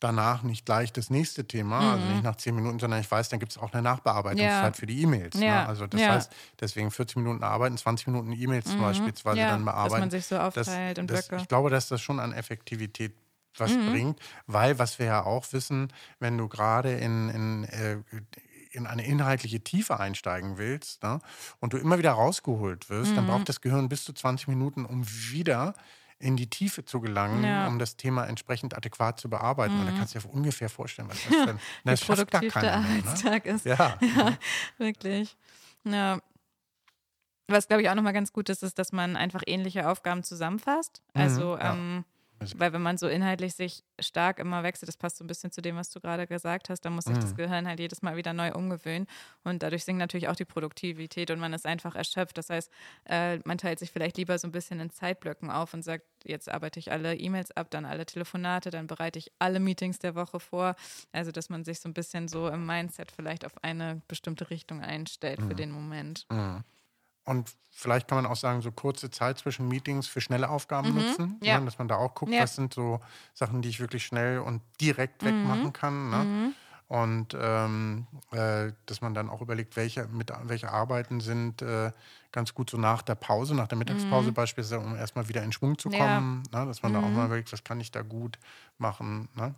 danach 0.00 0.42
nicht 0.42 0.66
gleich 0.66 0.92
das 0.92 1.08
nächste 1.08 1.46
Thema, 1.46 1.78
also 1.78 1.86
mhm. 1.88 1.94
also 1.94 2.12
nicht 2.12 2.24
nach 2.24 2.36
10 2.36 2.54
Minuten, 2.54 2.78
sondern 2.78 3.00
ich 3.00 3.10
weiß, 3.10 3.30
dann 3.30 3.40
gibt 3.40 3.52
es 3.52 3.58
auch 3.58 3.72
eine 3.72 3.82
Nachbearbeitungszeit 3.82 4.64
ja. 4.64 4.72
für 4.72 4.86
die 4.86 5.00
E-Mails. 5.02 5.36
Ne? 5.36 5.66
Also 5.66 5.86
das 5.86 6.00
heißt, 6.00 6.32
deswegen 6.60 6.90
40 6.90 7.16
Minuten 7.16 7.42
arbeiten, 7.42 7.76
20 7.76 8.08
Minuten 8.08 8.32
E-Mails 8.32 8.74
mhm. 8.74 8.80
beispielsweise 8.80 9.40
dann 9.40 9.64
bearbeiten. 9.64 9.92
Dass 9.92 10.00
man 10.00 10.10
sich 10.10 10.26
so 10.26 10.38
aufteilt 10.38 10.98
das, 10.98 11.02
in 11.02 11.06
Blöcke. 11.06 11.36
ich 11.36 11.48
glaube, 11.48 11.70
dass 11.70 11.88
das 11.88 12.02
schon 12.02 12.20
an 12.20 12.32
Effektivität 12.32 13.14
was 13.56 13.70
mhm. 13.70 13.90
bringt, 13.90 14.20
weil 14.46 14.78
was 14.78 14.98
wir 14.98 15.06
ja 15.06 15.24
auch 15.24 15.52
wissen, 15.52 15.92
wenn 16.18 16.36
du 16.36 16.48
gerade 16.48 16.92
in, 16.92 17.28
in 17.30 17.64
äh, 17.64 17.98
in 18.74 18.88
eine 18.88 19.06
inhaltliche 19.06 19.60
Tiefe 19.60 20.00
einsteigen 20.00 20.58
willst 20.58 21.04
ne, 21.04 21.20
und 21.60 21.72
du 21.72 21.76
immer 21.76 21.98
wieder 21.98 22.10
rausgeholt 22.10 22.90
wirst, 22.90 23.12
mhm. 23.12 23.16
dann 23.16 23.26
braucht 23.28 23.48
das 23.48 23.60
Gehirn 23.60 23.88
bis 23.88 24.02
zu 24.04 24.12
20 24.12 24.48
Minuten, 24.48 24.84
um 24.84 25.06
wieder 25.06 25.74
in 26.24 26.36
die 26.36 26.48
Tiefe 26.48 26.84
zu 26.86 27.00
gelangen, 27.00 27.44
ja. 27.44 27.68
um 27.68 27.78
das 27.78 27.96
Thema 27.96 28.24
entsprechend 28.24 28.74
adäquat 28.74 29.20
zu 29.20 29.28
bearbeiten. 29.28 29.74
Mhm. 29.74 29.80
Und 29.80 29.86
da 29.86 29.92
kannst 29.92 30.14
du 30.14 30.18
dir 30.18 30.30
ungefähr 30.30 30.70
vorstellen, 30.70 31.08
was 31.08 31.22
das 31.28 31.46
denn 31.46 31.58
das 31.84 32.00
schafft 32.00 32.30
gar 32.30 32.40
keiner 32.42 32.78
mehr, 32.78 32.80
ne? 32.80 32.98
Arbeitstag 32.98 33.46
ist. 33.46 33.66
Ja, 33.66 33.98
ja 34.16 34.38
wirklich. 34.78 35.36
Ja. 35.84 36.18
Was, 37.46 37.68
glaube 37.68 37.82
ich, 37.82 37.90
auch 37.90 37.94
nochmal 37.94 38.14
ganz 38.14 38.32
gut 38.32 38.48
ist, 38.48 38.62
ist, 38.62 38.78
dass 38.78 38.90
man 38.90 39.16
einfach 39.16 39.42
ähnliche 39.46 39.86
Aufgaben 39.86 40.22
zusammenfasst. 40.22 41.02
Also, 41.12 41.56
mhm, 41.56 41.60
ja. 41.60 41.72
ähm, 41.74 42.04
weil 42.58 42.72
wenn 42.72 42.82
man 42.82 42.98
so 42.98 43.08
inhaltlich 43.08 43.54
sich 43.54 43.84
stark 43.98 44.38
immer 44.38 44.62
wechselt, 44.62 44.88
das 44.88 44.96
passt 44.96 45.16
so 45.16 45.24
ein 45.24 45.26
bisschen 45.26 45.50
zu 45.50 45.62
dem, 45.62 45.76
was 45.76 45.90
du 45.90 46.00
gerade 46.00 46.26
gesagt 46.26 46.68
hast, 46.68 46.80
dann 46.80 46.94
muss 46.94 47.04
sich 47.04 47.16
mhm. 47.16 47.20
das 47.20 47.36
Gehirn 47.36 47.66
halt 47.66 47.80
jedes 47.80 48.02
Mal 48.02 48.16
wieder 48.16 48.32
neu 48.32 48.52
umgewöhnen. 48.52 49.06
Und 49.42 49.62
dadurch 49.62 49.84
sinkt 49.84 49.98
natürlich 49.98 50.28
auch 50.28 50.36
die 50.36 50.44
Produktivität 50.44 51.30
und 51.30 51.38
man 51.38 51.52
ist 51.52 51.66
einfach 51.66 51.94
erschöpft. 51.94 52.38
Das 52.38 52.50
heißt, 52.50 52.70
äh, 53.08 53.38
man 53.44 53.58
teilt 53.58 53.78
sich 53.78 53.90
vielleicht 53.90 54.16
lieber 54.16 54.38
so 54.38 54.48
ein 54.48 54.52
bisschen 54.52 54.80
in 54.80 54.90
Zeitblöcken 54.90 55.50
auf 55.50 55.74
und 55.74 55.82
sagt, 55.82 56.04
jetzt 56.24 56.50
arbeite 56.50 56.78
ich 56.78 56.90
alle 56.90 57.16
E-Mails 57.16 57.52
ab, 57.52 57.70
dann 57.70 57.84
alle 57.84 58.06
Telefonate, 58.06 58.70
dann 58.70 58.86
bereite 58.86 59.18
ich 59.18 59.30
alle 59.38 59.60
Meetings 59.60 59.98
der 59.98 60.14
Woche 60.14 60.40
vor. 60.40 60.74
Also, 61.12 61.30
dass 61.32 61.48
man 61.48 61.64
sich 61.64 61.80
so 61.80 61.88
ein 61.88 61.94
bisschen 61.94 62.28
so 62.28 62.48
im 62.48 62.66
Mindset 62.66 63.12
vielleicht 63.12 63.44
auf 63.44 63.62
eine 63.62 64.02
bestimmte 64.08 64.50
Richtung 64.50 64.80
einstellt 64.80 65.40
mhm. 65.40 65.48
für 65.48 65.54
den 65.54 65.70
Moment. 65.70 66.26
Mhm. 66.30 66.64
Und 67.24 67.50
vielleicht 67.70 68.08
kann 68.08 68.22
man 68.22 68.26
auch 68.26 68.36
sagen, 68.36 68.62
so 68.62 68.70
kurze 68.70 69.10
Zeit 69.10 69.38
zwischen 69.38 69.68
Meetings 69.68 70.06
für 70.06 70.20
schnelle 70.20 70.48
Aufgaben 70.48 70.90
mhm, 70.90 70.94
nutzen, 70.96 71.40
ja. 71.42 71.58
ne? 71.58 71.64
dass 71.64 71.78
man 71.78 71.88
da 71.88 71.96
auch 71.96 72.14
guckt, 72.14 72.32
ja. 72.32 72.42
was 72.42 72.54
sind 72.54 72.74
so 72.74 73.00
Sachen, 73.32 73.62
die 73.62 73.68
ich 73.68 73.80
wirklich 73.80 74.04
schnell 74.04 74.38
und 74.38 74.62
direkt 74.80 75.22
mhm. 75.22 75.26
wegmachen 75.26 75.72
kann. 75.72 76.10
Ne? 76.10 76.16
Mhm. 76.16 76.54
Und 76.86 77.36
ähm, 77.40 78.06
äh, 78.30 78.72
dass 78.86 79.00
man 79.00 79.14
dann 79.14 79.30
auch 79.30 79.40
überlegt, 79.40 79.74
welche, 79.76 80.06
mit, 80.08 80.30
welche 80.42 80.70
Arbeiten 80.70 81.20
sind 81.20 81.62
äh, 81.62 81.92
ganz 82.30 82.54
gut 82.54 82.68
so 82.68 82.76
nach 82.76 83.00
der 83.00 83.14
Pause, 83.14 83.54
nach 83.54 83.68
der 83.68 83.78
Mittagspause 83.78 84.30
mhm. 84.30 84.34
beispielsweise, 84.34 84.80
um 84.80 84.94
erstmal 84.94 85.28
wieder 85.28 85.42
in 85.42 85.50
Schwung 85.50 85.78
zu 85.78 85.88
kommen. 85.88 86.42
Ja. 86.52 86.60
Ne? 86.60 86.66
Dass 86.66 86.82
man 86.82 86.92
da 86.92 87.00
auch 87.00 87.08
mhm. 87.08 87.16
mal 87.16 87.26
überlegt, 87.26 87.52
was 87.52 87.64
kann 87.64 87.80
ich 87.80 87.90
da 87.90 88.02
gut 88.02 88.38
machen. 88.76 89.28
Ne? 89.34 89.54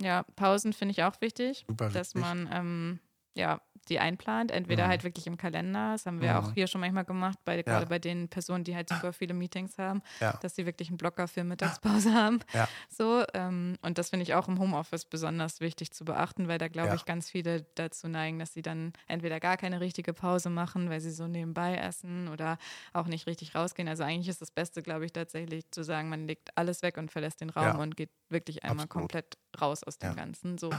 Ja, 0.00 0.24
Pausen 0.36 0.72
finde 0.72 0.92
ich 0.92 1.02
auch 1.02 1.20
wichtig, 1.20 1.64
Super 1.68 1.90
dass 1.90 2.14
wichtig. 2.14 2.22
man 2.22 2.48
ähm, 2.50 2.98
ja, 3.34 3.60
die 3.88 3.98
einplant. 3.98 4.50
Entweder 4.50 4.86
mhm. 4.86 4.90
halt 4.90 5.04
wirklich 5.04 5.26
im 5.26 5.36
Kalender, 5.36 5.92
das 5.92 6.06
haben 6.06 6.20
wir 6.20 6.32
mhm. 6.32 6.36
auch 6.36 6.52
hier 6.52 6.66
schon 6.66 6.80
manchmal 6.80 7.04
gemacht, 7.04 7.38
bei, 7.44 7.56
ja. 7.56 7.62
gerade 7.62 7.86
bei 7.86 7.98
den 7.98 8.28
Personen, 8.28 8.64
die 8.64 8.74
halt 8.74 8.88
super 8.88 9.12
viele 9.12 9.34
Meetings 9.34 9.78
haben, 9.78 10.02
ja. 10.20 10.38
dass 10.42 10.54
sie 10.54 10.66
wirklich 10.66 10.88
einen 10.88 10.98
Blocker 10.98 11.28
für 11.28 11.44
Mittagspause 11.44 12.12
haben. 12.14 12.40
Ja. 12.52 12.68
So, 12.88 13.24
ähm, 13.34 13.76
und 13.82 13.98
das 13.98 14.10
finde 14.10 14.24
ich 14.24 14.34
auch 14.34 14.48
im 14.48 14.58
Homeoffice 14.58 15.04
besonders 15.04 15.60
wichtig 15.60 15.92
zu 15.92 16.04
beachten, 16.04 16.48
weil 16.48 16.58
da 16.58 16.68
glaube 16.68 16.94
ich 16.96 17.04
ganz 17.04 17.30
viele 17.30 17.62
dazu 17.74 18.08
neigen, 18.08 18.38
dass 18.38 18.52
sie 18.52 18.62
dann 18.62 18.92
entweder 19.06 19.40
gar 19.40 19.56
keine 19.56 19.80
richtige 19.80 20.12
Pause 20.12 20.50
machen, 20.50 20.90
weil 20.90 21.00
sie 21.00 21.10
so 21.10 21.26
nebenbei 21.26 21.76
essen 21.76 22.28
oder 22.28 22.58
auch 22.92 23.06
nicht 23.06 23.26
richtig 23.26 23.54
rausgehen. 23.54 23.88
Also 23.88 24.04
eigentlich 24.04 24.28
ist 24.28 24.42
das 24.42 24.50
Beste, 24.50 24.82
glaube 24.82 25.04
ich, 25.06 25.12
tatsächlich 25.12 25.70
zu 25.70 25.82
sagen, 25.82 26.08
man 26.08 26.26
legt 26.26 26.56
alles 26.56 26.82
weg 26.82 26.98
und 26.98 27.10
verlässt 27.10 27.40
den 27.40 27.50
Raum 27.50 27.78
und 27.78 27.96
geht 27.96 28.10
wirklich 28.28 28.64
einmal 28.64 28.84
Absolut. 28.84 28.90
komplett 28.90 29.38
raus 29.60 29.82
aus 29.82 29.98
dem 29.98 30.14
Ganzen, 30.14 30.58
so, 30.58 30.70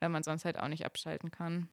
weil 0.00 0.08
man 0.08 0.22
sonst 0.22 0.44
halt 0.44 0.58
auch 0.58 0.68
nicht 0.68 0.84
abschalten 0.84 1.30
kann. 1.30 1.68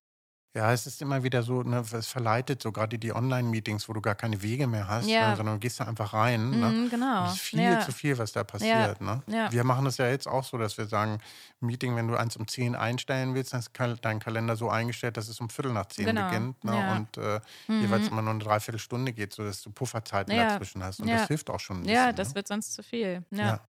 Ja, 0.57 0.73
es 0.73 0.87
ist 0.87 1.03
immer 1.03 1.21
wieder 1.21 1.43
so, 1.43 1.61
ne, 1.61 1.83
es 1.93 2.07
verleitet 2.07 2.63
so 2.63 2.71
gerade 2.71 2.97
die 2.97 3.13
Online-Meetings, 3.13 3.87
wo 3.87 3.93
du 3.93 4.01
gar 4.01 4.15
keine 4.15 4.41
Wege 4.41 4.65
mehr 4.65 4.87
hast, 4.87 5.07
ja. 5.07 5.29
ne, 5.29 5.35
sondern 5.35 5.55
du 5.55 5.59
gehst 5.59 5.79
da 5.79 5.83
einfach 5.83 6.13
rein. 6.13 6.49
Ne? 6.49 6.65
Mm, 6.65 6.89
genau. 6.89 7.27
Es 7.27 7.33
ist 7.33 7.41
viel 7.41 7.61
ja. 7.61 7.79
zu 7.81 7.91
viel, 7.91 8.17
was 8.17 8.31
da 8.31 8.43
passiert. 8.43 8.99
Ne? 8.99 9.21
Ja. 9.27 9.51
Wir 9.51 9.63
machen 9.63 9.85
das 9.85 9.97
ja 9.97 10.07
jetzt 10.07 10.27
auch 10.27 10.43
so, 10.43 10.57
dass 10.57 10.75
wir 10.79 10.87
sagen, 10.87 11.19
Meeting, 11.59 11.95
wenn 11.95 12.07
du 12.07 12.15
eins 12.15 12.35
um 12.37 12.47
zehn 12.47 12.75
einstellen 12.75 13.35
willst, 13.35 13.53
dann 13.53 13.59
ist 13.59 13.71
dein 14.01 14.19
Kalender 14.19 14.55
so 14.55 14.67
eingestellt, 14.71 15.15
dass 15.17 15.27
es 15.27 15.39
um 15.39 15.47
Viertel 15.51 15.73
nach 15.73 15.85
zehn 15.89 16.07
genau. 16.07 16.27
beginnt 16.27 16.63
ne? 16.63 16.95
und 16.95 17.17
äh, 17.23 17.39
mhm. 17.67 17.81
jeweils 17.81 18.07
immer 18.07 18.23
nur 18.23 18.31
eine 18.31 18.43
Dreiviertelstunde 18.43 19.13
geht, 19.13 19.33
sodass 19.33 19.61
du 19.61 19.69
Pufferzeiten 19.69 20.35
dazwischen 20.35 20.83
hast. 20.83 21.01
Und 21.01 21.07
das 21.07 21.27
hilft 21.27 21.51
auch 21.51 21.59
schon 21.59 21.77
ein 21.77 21.83
bisschen. 21.83 21.95
Ja, 21.95 22.11
das 22.11 22.29
ne? 22.29 22.35
wird 22.35 22.47
sonst 22.47 22.73
zu 22.73 22.81
viel. 22.81 23.23
ja. 23.29 23.61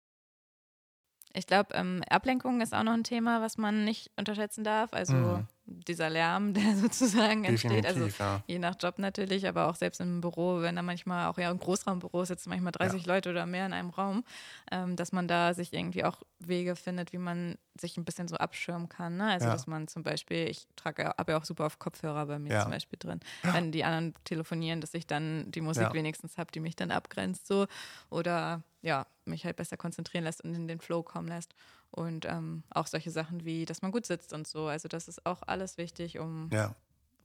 Ich 1.35 1.47
glaube, 1.47 1.75
ähm, 1.75 2.03
Ablenkung 2.09 2.63
ist 2.63 2.75
auch 2.75 2.83
noch 2.83 2.95
ein 2.95 3.05
Thema, 3.05 3.43
was 3.43 3.59
man 3.59 3.85
nicht 3.85 4.11
unterschätzen 4.17 4.65
darf. 4.65 4.95
Also 4.95 5.13
mhm. 5.13 5.47
Dieser 5.69 6.11
Lärm, 6.11 6.55
der 6.55 6.77
sozusagen 6.77 7.45
entsteht. 7.45 7.87
Also 7.87 8.07
ja. 8.19 8.43
je 8.47 8.59
nach 8.59 8.75
Job 8.81 8.99
natürlich, 8.99 9.47
aber 9.47 9.69
auch 9.69 9.77
selbst 9.77 10.01
im 10.01 10.21
Büro, 10.21 10.61
wenn 10.63 10.77
da 10.77 10.83
manchmal 10.83 11.29
auch 11.29 11.39
ja 11.39 11.51
im 11.51 11.59
Großraumbüro 11.59 12.25
sitzen 12.25 12.51
manchmal 12.51 12.73
30 12.73 13.05
ja. 13.05 13.15
Leute 13.15 13.31
oder 13.31 13.47
mehr 13.47 13.67
in 13.67 13.73
einem 13.73 13.91
Raum, 13.91 14.25
ähm, 14.73 14.97
dass 14.97 15.13
man 15.13 15.29
da 15.29 15.55
sich 15.55 15.73
irgendwie 15.73 16.05
auch 16.05 16.23
Wege 16.39 16.77
findet, 16.77 17.13
wie 17.13 17.19
man 17.19 17.59
sich 17.79 17.97
ein 17.97 18.05
bisschen 18.05 18.29
so 18.29 18.37
abschirmen 18.37 18.89
kann. 18.89 19.17
Ne? 19.17 19.31
Also 19.31 19.47
ja. 19.47 19.53
dass 19.53 19.67
man 19.67 19.89
zum 19.89 20.03
Beispiel, 20.03 20.49
ich 20.49 20.67
trage 20.77 21.13
habe 21.17 21.33
ja 21.33 21.39
auch 21.39 21.45
super 21.45 21.67
auf 21.67 21.79
Kopfhörer 21.79 22.27
bei 22.27 22.39
mir 22.39 22.61
zum 22.63 22.71
Beispiel 22.71 22.99
drin, 22.99 23.21
wenn 23.43 23.71
die 23.73 23.85
anderen 23.85 24.15
telefonieren, 24.25 24.81
dass 24.81 24.95
ich 24.95 25.07
dann 25.07 25.51
die 25.51 25.61
Musik 25.61 25.93
wenigstens 25.93 26.39
habe, 26.39 26.51
die 26.51 26.61
mich 26.61 26.77
dann 26.77 26.91
abgrenzt 26.91 27.47
so 27.47 27.67
oder 28.11 28.63
ja, 28.83 29.07
mich 29.25 29.45
halt 29.45 29.57
besser 29.57 29.77
konzentrieren 29.77 30.25
lässt 30.25 30.43
und 30.43 30.55
in 30.55 30.69
den 30.69 30.81
Flow 30.81 31.03
kommen 31.03 31.29
lässt. 31.29 31.55
Und 31.91 32.27
ähm, 32.27 32.63
auch 32.71 32.87
solche 32.87 33.11
Sachen 33.11 33.45
wie, 33.45 33.65
dass 33.65 33.83
man 33.83 33.91
gut 33.91 34.07
sitzt 34.07 34.33
und 34.33 34.47
so. 34.47 34.67
Also 34.67 34.89
das 34.89 35.09
ist 35.09 35.25
auch 35.27 35.43
alles 35.47 35.79
wichtig, 35.79 36.19
um 36.19 36.51
ja. 36.53 36.75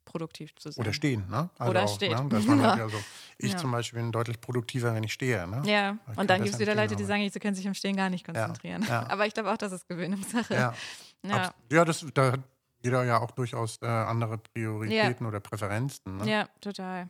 produktiv 0.05 0.55
zu 0.55 0.71
sein. 0.71 0.83
Oder 0.83 0.93
stehen, 0.93 1.27
ne? 1.29 1.49
Also 1.57 1.71
Oder 1.71 1.83
auch, 1.83 1.95
steht. 1.95 2.11
Ne? 2.11 2.29
Dass 2.29 2.45
man 2.45 2.61
halt, 2.61 2.81
also 2.81 2.97
ich 3.37 3.51
ja. 3.51 3.57
zum 3.57 3.71
Beispiel 3.71 3.99
bin 3.99 4.11
deutlich 4.11 4.39
produktiver, 4.39 4.93
wenn 4.95 5.03
ich 5.03 5.13
stehe. 5.13 5.45
Ne? 5.47 5.61
Ja, 5.65 5.97
ich 6.11 6.17
und 6.17 6.29
dann 6.29 6.41
gibt 6.43 6.55
es 6.55 6.59
wieder 6.59 6.75
Leute, 6.75 6.95
die 6.95 7.03
sagen, 7.03 7.29
sie 7.29 7.39
können 7.39 7.55
sich 7.55 7.65
im 7.65 7.73
Stehen 7.73 7.95
gar 7.95 8.09
nicht 8.09 8.25
konzentrieren. 8.25 8.89
Aber 8.89 9.27
ich 9.27 9.33
glaube 9.33 9.51
auch, 9.51 9.57
das 9.57 9.73
ist 9.73 9.87
Gewöhnungssache. 9.87 10.53
Ja, 10.53 10.73
ja. 11.23 11.53
ja 11.71 11.85
das, 11.85 12.05
da 12.13 12.31
hat 12.31 12.41
jeder 12.83 13.03
ja 13.03 13.19
auch 13.19 13.31
durchaus 13.31 13.81
äh, 13.81 13.85
andere 13.85 14.37
Prioritäten 14.37 15.25
oder 15.25 15.39
Präferenzen. 15.39 16.17
Ne? 16.17 16.29
Ja, 16.29 16.49
total. 16.61 17.09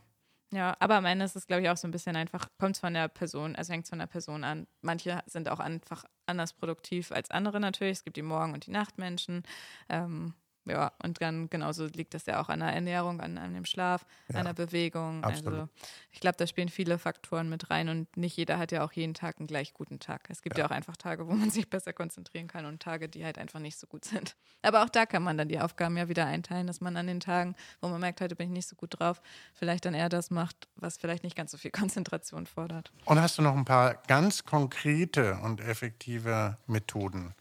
Ja, 0.53 0.75
aber 0.79 0.95
am 0.97 1.05
Ende 1.05 1.25
ist 1.25 1.35
es, 1.35 1.47
glaube 1.47 1.63
ich, 1.63 1.69
auch 1.69 1.77
so 1.77 1.87
ein 1.87 1.91
bisschen 1.91 2.15
einfach, 2.15 2.47
kommt 2.59 2.75
es 2.75 2.79
von 2.79 2.93
der 2.93 3.07
Person, 3.07 3.55
also 3.55 3.73
hängt 3.73 3.85
es 3.85 3.89
von 3.89 3.97
der 3.97 4.05
Person 4.05 4.43
an. 4.43 4.67
Manche 4.81 5.23
sind 5.25 5.49
auch 5.49 5.59
einfach 5.59 6.05
anders 6.27 6.53
produktiv 6.53 7.11
als 7.11 7.31
andere 7.31 7.59
natürlich. 7.59 7.93
Es 7.97 8.03
gibt 8.03 8.17
die 8.17 8.21
Morgen- 8.21 8.53
und 8.53 8.67
die 8.67 8.71
Nachtmenschen. 8.71 9.41
Ähm, 9.89 10.35
ja, 10.65 10.91
und 11.03 11.21
dann 11.21 11.49
genauso 11.49 11.85
liegt 11.85 12.13
das 12.13 12.25
ja 12.25 12.41
auch 12.41 12.49
an 12.49 12.59
der 12.59 12.69
Ernährung, 12.69 13.19
an, 13.19 13.37
an 13.37 13.53
dem 13.53 13.65
Schlaf, 13.65 14.05
ja, 14.31 14.39
an 14.39 14.45
der 14.45 14.53
Bewegung. 14.53 15.23
Absolut. 15.23 15.53
Also 15.53 15.69
ich 16.11 16.19
glaube, 16.19 16.37
da 16.37 16.47
spielen 16.47 16.69
viele 16.69 16.97
Faktoren 16.97 17.49
mit 17.49 17.69
rein 17.69 17.89
und 17.89 18.15
nicht 18.15 18.37
jeder 18.37 18.57
hat 18.57 18.71
ja 18.71 18.85
auch 18.85 18.91
jeden 18.93 19.13
Tag 19.13 19.39
einen 19.39 19.47
gleich 19.47 19.73
guten 19.73 19.99
Tag. 19.99 20.29
Es 20.29 20.41
gibt 20.41 20.57
ja. 20.57 20.63
ja. 20.63 20.69
auch 20.69 20.71
einfach 20.71 20.95
Tage, 20.95 21.27
wo 21.27 21.33
man 21.33 21.49
sich 21.51 21.69
besser 21.69 21.91
konzentrieren 21.91 22.47
kann 22.47 22.65
und 22.65 22.81
Tage, 22.81 23.09
die 23.09 23.25
halt 23.25 23.37
einfach 23.37 23.59
nicht 23.59 23.77
so 23.77 23.87
gut 23.87 24.05
sind. 24.05 24.35
Aber 24.61 24.83
auch 24.83 24.89
da 24.89 25.05
kann 25.05 25.23
man 25.23 25.37
dann 25.37 25.49
die 25.49 25.59
Aufgaben 25.59 25.97
ja 25.97 26.07
wieder 26.07 26.25
einteilen, 26.25 26.67
dass 26.67 26.79
man 26.79 26.95
an 26.95 27.07
den 27.07 27.19
Tagen, 27.19 27.55
wo 27.81 27.89
man 27.89 27.99
merkt, 27.99 28.21
heute 28.21 28.35
bin 28.35 28.47
ich 28.47 28.53
nicht 28.53 28.69
so 28.69 28.75
gut 28.75 28.99
drauf, 28.99 29.21
vielleicht 29.53 29.85
dann 29.85 29.93
eher 29.93 30.09
das 30.09 30.31
macht, 30.31 30.69
was 30.75 30.97
vielleicht 30.97 31.23
nicht 31.23 31.35
ganz 31.35 31.51
so 31.51 31.57
viel 31.57 31.71
Konzentration 31.83 32.45
fordert. 32.45 32.91
Und 33.05 33.19
hast 33.19 33.37
du 33.37 33.41
noch 33.41 33.55
ein 33.55 33.65
paar 33.65 33.95
ganz 34.07 34.45
konkrete 34.45 35.37
und 35.43 35.59
effektive 35.59 36.57
Methoden? 36.67 37.35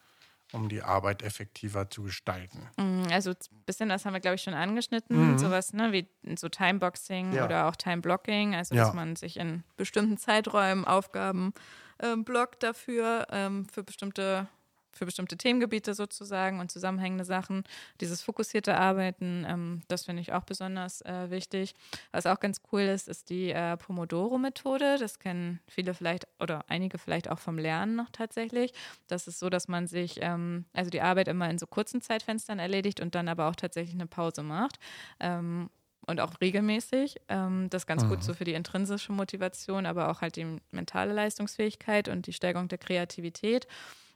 Um 0.52 0.68
die 0.68 0.82
Arbeit 0.82 1.22
effektiver 1.22 1.90
zu 1.90 2.02
gestalten. 2.02 2.68
Mhm, 2.76 3.06
also 3.10 3.30
ein 3.30 3.64
bisschen, 3.66 3.88
das 3.88 4.04
haben 4.04 4.12
wir, 4.12 4.20
glaube 4.20 4.36
ich, 4.36 4.42
schon 4.42 4.54
angeschnitten, 4.54 5.32
mhm. 5.32 5.38
sowas 5.38 5.72
ne, 5.72 5.92
wie 5.92 6.08
so 6.36 6.48
Timeboxing 6.48 7.32
ja. 7.32 7.44
oder 7.44 7.68
auch 7.68 7.76
Timeblocking, 7.76 8.54
also 8.54 8.74
ja. 8.74 8.84
dass 8.84 8.94
man 8.94 9.16
sich 9.16 9.36
in 9.36 9.64
bestimmten 9.76 10.18
Zeiträumen 10.18 10.84
Aufgaben 10.84 11.52
ähm, 12.00 12.24
blockt 12.24 12.62
dafür, 12.62 13.26
ähm, 13.30 13.66
für 13.66 13.82
bestimmte 13.82 14.48
für 14.92 15.06
bestimmte 15.06 15.36
Themengebiete 15.36 15.94
sozusagen 15.94 16.60
und 16.60 16.70
zusammenhängende 16.70 17.24
Sachen. 17.24 17.64
Dieses 18.00 18.22
fokussierte 18.22 18.76
Arbeiten, 18.76 19.44
ähm, 19.48 19.82
das 19.88 20.04
finde 20.04 20.22
ich 20.22 20.32
auch 20.32 20.44
besonders 20.44 21.02
äh, 21.02 21.30
wichtig. 21.30 21.74
Was 22.10 22.26
auch 22.26 22.40
ganz 22.40 22.60
cool 22.72 22.82
ist, 22.82 23.08
ist 23.08 23.30
die 23.30 23.50
äh, 23.50 23.76
Pomodoro-Methode. 23.76 24.98
Das 24.98 25.18
kennen 25.18 25.60
viele 25.66 25.94
vielleicht 25.94 26.26
oder 26.40 26.64
einige 26.68 26.98
vielleicht 26.98 27.30
auch 27.30 27.38
vom 27.38 27.58
Lernen 27.58 27.96
noch 27.96 28.10
tatsächlich. 28.10 28.72
Das 29.08 29.26
ist 29.26 29.38
so, 29.38 29.48
dass 29.48 29.68
man 29.68 29.86
sich, 29.86 30.18
ähm, 30.20 30.66
also 30.72 30.90
die 30.90 31.00
Arbeit 31.00 31.28
immer 31.28 31.48
in 31.50 31.58
so 31.58 31.66
kurzen 31.66 32.00
Zeitfenstern 32.00 32.58
erledigt 32.58 33.00
und 33.00 33.14
dann 33.14 33.28
aber 33.28 33.48
auch 33.48 33.56
tatsächlich 33.56 33.94
eine 33.94 34.06
Pause 34.06 34.42
macht. 34.42 34.78
Ähm, 35.20 35.70
und 36.06 36.20
auch 36.20 36.40
regelmäßig. 36.40 37.20
Ähm, 37.28 37.68
das 37.70 37.82
ist 37.82 37.86
ganz 37.86 38.04
mhm. 38.04 38.08
gut 38.10 38.24
so 38.24 38.34
für 38.34 38.44
die 38.44 38.54
intrinsische 38.54 39.12
Motivation, 39.12 39.86
aber 39.86 40.10
auch 40.10 40.20
halt 40.20 40.36
die 40.36 40.58
mentale 40.70 41.12
Leistungsfähigkeit 41.12 42.08
und 42.08 42.26
die 42.26 42.32
Steigerung 42.32 42.68
der 42.68 42.78
Kreativität. 42.78 43.66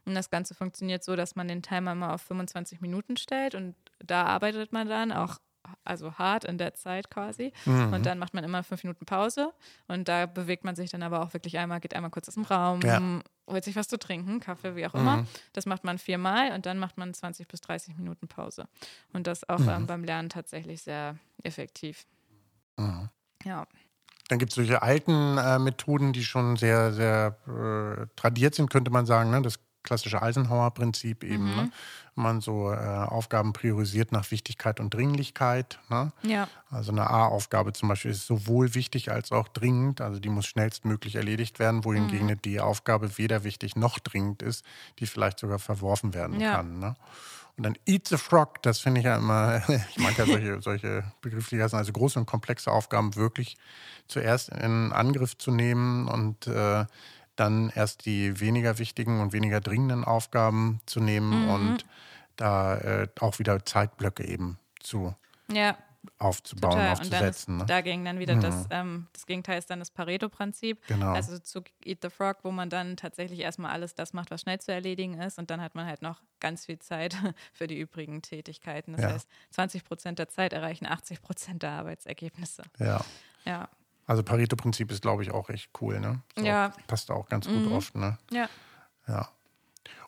Und 0.07 0.14
das 0.14 0.31
Ganze 0.31 0.55
funktioniert 0.55 1.05
so, 1.05 1.16
dass 1.16 1.37
man 1.37 1.49
den 1.49 1.62
Timer 1.62 1.95
mal 1.95 2.14
auf 2.14 2.23
25 2.23 2.81
Minuten 2.81 3.16
stellt 3.16 3.55
und 3.55 3.75
da 3.99 4.25
arbeitet 4.25 4.73
man 4.73 4.88
dann 4.88 5.12
auch 5.12 5.38
also 5.85 6.14
hart 6.14 6.45
in 6.45 6.59
der 6.59 6.75
Zeit 6.75 7.11
quasi. 7.11 7.53
Mhm. 7.64 7.92
Und 7.92 8.07
dann 8.07 8.19
macht 8.19 8.35
man 8.35 8.45
immer 8.45 8.62
fünf 8.62 8.85
Minuten 8.85 9.05
Pause 9.05 9.53
und 9.88 10.09
da 10.09 10.27
bewegt 10.27 10.64
man 10.64 10.77
sich 10.77 10.90
dann 10.90 11.03
aber 11.03 11.23
auch 11.23 11.33
wirklich 11.33 11.59
einmal, 11.59 11.81
geht 11.81 11.95
einmal 11.95 12.11
kurz 12.11 12.29
aus 12.29 12.35
dem 12.35 12.45
Raum, 12.45 12.81
ja. 12.83 13.01
holt 13.49 13.64
sich 13.64 13.77
was 13.77 13.88
zu 13.88 13.99
trinken, 13.99 14.40
Kaffee, 14.40 14.77
wie 14.77 14.87
auch 14.87 14.95
immer. 14.95 15.19
Mhm. 15.19 15.27
Das 15.53 15.66
macht 15.66 15.85
man 15.85 15.99
viermal 15.99 16.53
und 16.53 16.66
dann 16.66 16.79
macht 16.79 16.99
man 16.99 17.12
20 17.12 17.49
bis 17.49 17.61
30 17.62 17.97
Minuten 17.97 18.29
Pause. 18.29 18.69
Und 19.12 19.27
das 19.27 19.49
auch 19.49 19.59
mhm. 19.59 19.69
ähm, 19.69 19.87
beim 19.87 20.05
Lernen 20.05 20.29
tatsächlich 20.29 20.83
sehr 20.83 21.16
effektiv. 21.42 22.07
Mhm. 22.77 23.09
Ja. 23.45 23.66
Dann 24.29 24.40
gibt 24.40 24.51
es 24.51 24.57
solche 24.57 24.83
alten 24.83 25.38
äh, 25.38 25.59
Methoden, 25.59 26.12
die 26.12 26.25
schon 26.25 26.57
sehr, 26.57 26.92
sehr 26.92 27.37
äh, 27.47 28.07
tradiert 28.16 28.57
sind, 28.57 28.71
könnte 28.71 28.90
man 28.90 29.07
sagen. 29.07 29.31
Ne? 29.31 29.40
Das 29.42 29.61
klassische 29.87 30.20
Eisenhower-Prinzip 30.20 31.25
eben. 31.25 31.51
Mhm. 31.51 31.57
Ne? 31.57 31.70
Man 32.14 32.40
so 32.40 32.72
äh, 32.72 32.77
Aufgaben 32.77 33.53
priorisiert 33.53 34.12
nach 34.12 34.31
Wichtigkeit 34.31 34.81
und 34.81 34.92
Dringlichkeit. 34.92 35.79
Ne? 35.88 36.12
Ja. 36.22 36.49
Also 36.70 36.92
eine 36.92 37.09
A-Aufgabe 37.09 37.72
zum 37.72 37.88
Beispiel 37.88 38.11
ist 38.11 38.27
sowohl 38.27 38.75
wichtig 38.75 39.11
als 39.11 39.33
auch 39.33 39.49
dringend. 39.49 40.01
Also 40.01 40.18
die 40.18 40.29
muss 40.29 40.46
schnellstmöglich 40.46 41.16
erledigt 41.16 41.59
werden, 41.59 41.85
wohingegen 41.85 42.25
mhm. 42.25 42.33
eine 42.33 42.37
D-Aufgabe 42.37 43.18
weder 43.18 43.44
wichtig 43.44 43.77
noch 43.77 43.99
dringend 43.99 44.42
ist, 44.42 44.64
die 44.99 45.07
vielleicht 45.07 45.38
sogar 45.38 45.59
verworfen 45.59 46.14
werden 46.14 46.40
ja. 46.40 46.57
kann. 46.57 46.79
Ne? 46.79 46.96
Und 47.57 47.62
dann 47.62 47.79
Eat 47.87 48.09
the 48.09 48.18
Frog, 48.18 48.62
das 48.62 48.81
finde 48.81 49.01
ich 49.01 49.07
ja 49.07 49.16
immer, 49.16 49.62
ich 49.90 49.99
mag 49.99 50.16
ja 50.18 50.27
solche, 50.27 50.61
solche 50.61 51.05
Begrifflichkeiten, 51.22 51.79
also 51.79 51.92
große 51.92 52.18
und 52.18 52.27
komplexe 52.27 52.70
Aufgaben 52.70 53.16
wirklich 53.16 53.57
zuerst 54.09 54.51
in 54.51 54.92
Angriff 54.92 55.38
zu 55.38 55.51
nehmen 55.51 56.07
und 56.09 56.46
äh, 56.46 56.85
dann 57.37 57.70
erst 57.75 58.07
die 58.07 58.40
weniger 58.40 58.79
wichtigen 58.79 59.20
und 59.20 59.33
weniger 59.33 59.61
dringenden 59.61 60.05
Aufgaben 60.05 60.81
zu 60.87 61.01
nehmen 61.01 61.44
mhm. 61.44 61.51
und 61.51 61.87
da 62.37 62.77
äh, 62.79 63.09
auch 63.20 63.38
wieder 63.38 63.64
Zeitblöcke 63.64 64.25
eben 64.25 64.59
zu 64.81 65.14
ja. 65.53 65.77
aufzubauen, 66.18 66.72
Total. 66.72 66.92
aufzusetzen. 66.92 67.55
Und 67.55 67.61
ne? 67.61 67.66
dagegen 67.66 68.05
dann 68.05 68.18
wieder 68.18 68.37
mhm. 68.37 68.40
das, 68.40 68.66
ähm, 68.70 69.07
das 69.12 69.27
Gegenteil 69.27 69.59
ist 69.59 69.70
dann 69.70 69.79
das 69.79 69.90
Pareto-Prinzip. 69.90 70.87
Genau. 70.87 71.12
Also 71.12 71.38
zu 71.38 71.62
Eat 71.85 71.99
the 72.03 72.11
Frog, 72.11 72.38
wo 72.42 72.51
man 72.51 72.70
dann 72.70 72.96
tatsächlich 72.96 73.40
erstmal 73.40 73.70
alles 73.70 73.94
das 73.94 74.12
macht, 74.12 74.31
was 74.31 74.42
schnell 74.42 74.61
zu 74.61 74.72
erledigen 74.72 75.14
ist 75.20 75.38
und 75.38 75.51
dann 75.51 75.61
hat 75.61 75.75
man 75.75 75.87
halt 75.87 76.03
noch 76.03 76.22
ganz 76.40 76.66
viel 76.66 76.79
Zeit 76.79 77.16
für 77.53 77.66
die 77.66 77.79
übrigen 77.79 78.22
Tätigkeiten. 78.22 78.92
Das 78.92 79.03
ja. 79.03 79.12
heißt, 79.12 79.29
20 79.51 79.85
Prozent 79.85 80.18
der 80.18 80.29
Zeit 80.29 80.53
erreichen 80.53 80.87
80 80.87 81.22
Prozent 81.22 81.62
der 81.62 81.70
Arbeitsergebnisse. 81.70 82.62
Ja. 82.79 83.01
Ja. 83.44 83.68
Also 84.07 84.23
Pareto-Prinzip 84.23 84.92
ist, 84.92 85.03
glaube 85.03 85.23
ich, 85.23 85.33
auch 85.33 85.49
echt 85.51 85.71
cool, 85.81 85.99
ne? 86.01 86.23
So, 86.37 86.45
ja. 86.45 86.73
Passt 86.87 87.11
auch 87.11 87.29
ganz 87.29 87.47
gut 87.47 87.66
mhm. 87.66 87.73
oft, 87.73 87.95
ne? 87.97 88.19
Ja. 88.31 88.49
Ja. 89.09 89.29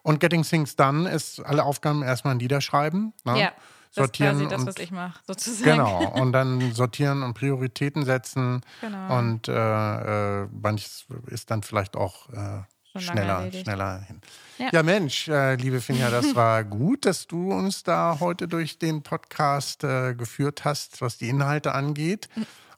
Und 0.03 0.21
Getting 0.21 0.43
Things 0.43 0.77
Done 0.77 1.11
ist 1.11 1.41
alle 1.41 1.65
Aufgaben 1.65 2.03
erstmal 2.03 2.35
niederschreiben. 2.37 3.13
Ne? 3.25 3.41
Ja. 3.41 3.53
Sortieren 3.91 4.35
das 4.35 4.43
ist 4.43 4.49
quasi 4.49 4.65
das, 4.65 4.77
was 4.77 4.85
ich 4.85 4.91
mache, 4.91 5.21
sozusagen. 5.27 5.71
Genau. 5.71 6.09
Und 6.21 6.33
dann 6.33 6.73
sortieren 6.73 7.23
und 7.23 7.35
Prioritäten 7.35 8.05
setzen. 8.05 8.61
Genau. 8.81 9.19
Und 9.19 9.49
äh, 9.49 10.43
äh, 10.43 10.47
manches 10.53 11.07
ist 11.27 11.51
dann 11.51 11.63
vielleicht 11.63 11.97
auch 11.97 12.29
äh, 12.29 12.63
schneller, 12.99 13.51
schneller 13.51 14.01
hin. 14.03 14.21
Ja, 14.59 14.69
ja 14.73 14.83
Mensch, 14.83 15.29
äh, 15.29 15.55
liebe 15.55 15.81
Finja, 15.81 16.11
das 16.11 16.35
war 16.35 16.65
gut, 16.65 17.07
dass 17.07 17.27
du 17.27 17.53
uns 17.53 17.83
da 17.83 18.19
heute 18.21 18.47
durch 18.47 18.79
den 18.79 19.03
Podcast 19.03 19.85
äh, 19.85 20.15
geführt 20.15 20.65
hast, 20.65 21.01
was 21.01 21.17
die 21.17 21.29
Inhalte 21.31 21.75
angeht. 21.75 22.29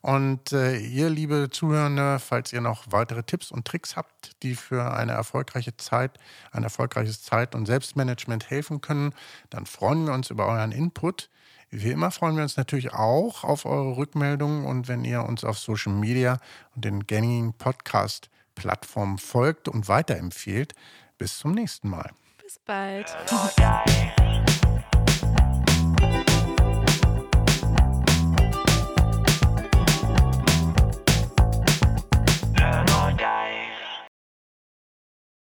Und 0.01 0.51
äh, 0.51 0.77
ihr, 0.77 1.09
liebe 1.09 1.49
Zuhörende, 1.51 2.19
falls 2.19 2.51
ihr 2.51 2.61
noch 2.61 2.85
weitere 2.89 3.23
Tipps 3.23 3.51
und 3.51 3.65
Tricks 3.65 3.95
habt, 3.95 4.31
die 4.41 4.55
für 4.55 4.93
eine 4.93 5.11
erfolgreiche 5.11 5.77
Zeit, 5.77 6.17
ein 6.51 6.63
erfolgreiches 6.63 7.21
Zeit- 7.21 7.53
und 7.53 7.67
Selbstmanagement 7.67 8.49
helfen 8.49 8.81
können, 8.81 9.13
dann 9.51 9.67
freuen 9.67 10.05
wir 10.05 10.13
uns 10.13 10.31
über 10.31 10.47
euren 10.47 10.71
Input. 10.71 11.29
Wie 11.69 11.91
immer 11.91 12.11
freuen 12.11 12.35
wir 12.35 12.43
uns 12.43 12.57
natürlich 12.57 12.93
auch 12.93 13.43
auf 13.43 13.65
eure 13.65 13.95
Rückmeldungen 13.95 14.65
und 14.65 14.87
wenn 14.87 15.05
ihr 15.05 15.23
uns 15.23 15.43
auf 15.43 15.57
Social 15.57 15.93
Media 15.93 16.39
und 16.75 16.83
den 16.83 17.05
gängigen 17.05 17.53
Podcast-Plattformen 17.53 19.19
folgt 19.19 19.69
und 19.69 19.87
weiterempfehlt. 19.87 20.73
Bis 21.17 21.37
zum 21.37 21.53
nächsten 21.53 21.89
Mal. 21.89 22.11
Bis 22.41 22.59
bald. 22.59 23.15